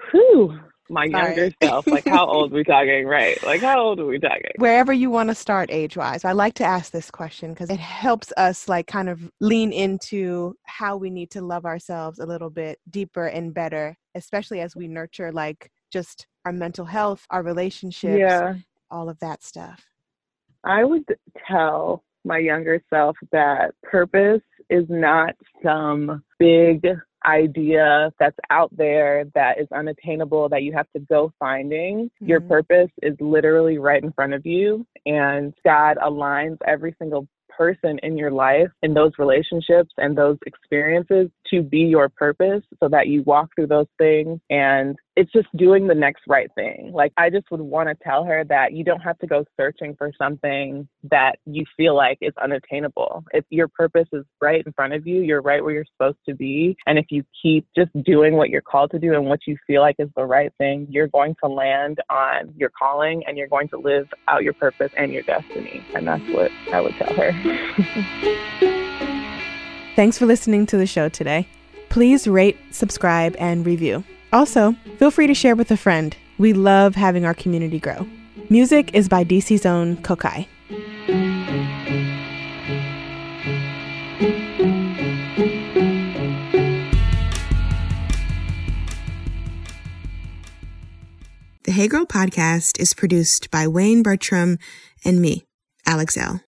Whew 0.10 0.60
my 0.90 1.06
younger 1.06 1.52
self 1.64 1.88
like 1.88 2.06
how 2.06 2.28
old 2.28 2.52
are 2.52 2.56
we 2.56 2.64
talking 2.76 3.08
right 3.08 3.44
like 3.44 3.60
how 3.60 3.80
old 3.80 4.00
are 4.00 4.06
we 4.06 4.20
talking 4.20 4.52
wherever 4.58 4.94
you 4.94 5.10
want 5.10 5.28
to 5.28 5.34
start 5.34 5.68
age 5.72 5.98
wise 5.98 6.24
i 6.24 6.32
like 6.32 6.54
to 6.54 6.64
ask 6.64 6.92
this 6.92 7.10
question 7.10 7.52
because 7.52 7.72
it 7.72 7.80
helps 7.80 8.32
us 8.38 8.70
like 8.70 8.86
kind 8.86 9.10
of 9.10 9.32
lean 9.42 9.74
into 9.74 10.54
how 10.66 10.96
we 10.96 11.10
need 11.10 11.32
to 11.32 11.42
love 11.42 11.66
ourselves 11.66 12.20
a 12.20 12.26
little 12.26 12.52
bit 12.52 12.78
deeper 12.92 13.26
and 13.26 13.52
better 13.52 13.98
especially 14.14 14.62
as 14.62 14.76
we 14.76 14.88
nurture 14.88 15.32
like 15.32 15.72
just 15.92 16.28
our 16.46 16.52
mental 16.52 16.86
health 16.86 17.26
our 17.32 17.42
relationships 17.42 18.20
yeah. 18.20 18.54
All 18.90 19.10
of 19.10 19.20
that 19.20 19.44
stuff 19.44 19.86
i 20.64 20.84
would 20.84 21.06
tell 21.48 22.04
my 22.26 22.40
younger 22.40 22.82
self 22.90 23.16
that 23.32 23.74
purpose 23.84 24.42
is 24.70 24.86
not 24.90 25.36
some 25.64 26.24
big 26.40 26.86
idea 27.26 28.12
that's 28.20 28.38
out 28.50 28.76
there 28.76 29.26
that 29.34 29.60
is 29.60 29.68
unattainable 29.74 30.50
that 30.50 30.64
you 30.64 30.74
have 30.74 30.88
to 30.96 31.00
go 31.00 31.32
finding. 31.40 32.06
Mm-hmm. 32.06 32.28
Your 32.28 32.42
purpose 32.42 32.90
is 33.02 33.16
literally 33.20 33.78
right 33.78 34.04
in 34.04 34.12
front 34.12 34.34
of 34.34 34.46
you, 34.46 34.86
and 35.06 35.54
God 35.64 35.98
aligns 35.98 36.58
every 36.68 36.96
single 37.00 37.28
person 37.50 37.98
in 38.04 38.18
your 38.18 38.32
life 38.32 38.68
in 38.84 38.94
those 38.94 39.14
relationships 39.18 39.90
and 39.98 40.18
those 40.18 40.38
experiences 40.46 41.30
to 41.50 41.62
be 41.62 41.80
your 41.80 42.10
purpose 42.10 42.62
so 42.82 42.90
that 42.90 43.08
you 43.08 43.24
walk 43.24 43.50
through 43.56 43.68
those 43.68 43.88
things 43.98 44.40
and 44.50 44.98
it's 45.16 45.32
just 45.32 45.48
doing 45.56 45.88
the 45.88 45.96
next 45.96 46.24
right 46.28 46.50
thing. 46.56 46.92
Like 46.94 47.14
I 47.18 47.30
just 47.30 47.50
would 47.50 47.62
want 47.62 47.88
to 47.90 47.96
tell 48.04 48.26
her 48.26 48.44
that 48.46 48.74
you 48.74 48.84
don't 48.84 49.00
have 49.00 49.18
to 49.20 49.28
go 49.28 49.46
searching 49.58 49.96
for 49.98 50.12
something 50.18 50.88
that 51.10 51.38
you 51.46 51.64
feel 51.78 51.96
like 51.96 52.18
is 52.22 52.34
unattainable. 52.42 53.24
If 53.32 53.46
your 53.50 53.70
purpose 53.70 54.08
is 54.12 54.26
right 54.42 54.66
in 54.66 54.74
front 54.74 54.94
of 54.94 55.08
you, 55.08 55.22
you're 55.22 55.42
right 55.42 55.64
where 55.64 55.74
you're 55.74 55.86
supposed 55.98 56.18
to 56.28 56.36
be. 56.36 56.76
And 56.86 57.00
if 57.00 57.06
you 57.10 57.24
keep 57.42 57.66
just 57.76 57.92
doing 58.04 58.36
what 58.36 58.50
you're 58.50 58.62
called 58.62 58.92
to 58.92 59.00
do 59.00 59.14
and 59.14 59.26
what 59.26 59.40
you 59.48 59.58
feel 59.66 59.82
like 59.82 59.96
is 60.00 60.10
the 60.16 60.26
right 60.26 60.52
thing, 60.58 60.88
you're 60.90 61.08
going 61.08 61.36
to 61.44 61.50
land 61.50 62.00
on 62.10 62.54
your 62.58 62.72
calling 62.78 63.24
and 63.26 63.38
you're 63.38 63.48
going 63.48 63.70
to 63.70 63.78
live 63.78 64.10
out 64.28 64.44
your 64.44 64.54
purpose 64.54 64.92
and 64.98 65.14
your 65.14 65.24
destiny. 65.24 65.82
And 65.94 66.08
that's 66.08 66.28
what 66.30 66.52
I 66.74 66.82
would 66.82 66.94
tell 66.96 67.14
her. 67.14 67.32
Thanks 69.96 70.18
for 70.18 70.26
listening 70.26 70.66
to 70.68 70.78
the 70.78 70.86
show 70.86 71.08
today. 71.08 71.48
Please 71.88 72.28
rate, 72.28 72.58
subscribe, 72.72 73.34
and 73.40 73.66
review. 73.66 74.04
Also, 74.34 74.76
feel 74.98 75.12
free 75.12 75.28
to 75.28 75.34
share 75.34 75.56
with 75.56 75.72
a 75.72 75.78
friend. 75.78 76.16
We 76.38 76.54
love 76.54 76.96
having 76.96 77.26
our 77.26 77.34
community 77.34 77.80
grow. 77.80 78.08
Music 78.50 78.94
is 78.94 79.10
by 79.10 79.24
DC's 79.24 79.66
own 79.66 79.98
Kokai. 79.98 80.48
The 91.64 91.72
Hey 91.72 91.88
Girl 91.88 92.06
podcast 92.06 92.80
is 92.80 92.94
produced 92.94 93.50
by 93.50 93.68
Wayne 93.68 94.04
Bertram 94.04 94.60
and 95.04 95.20
me, 95.20 95.46
Alex 95.88 96.16
Elle. 96.16 96.42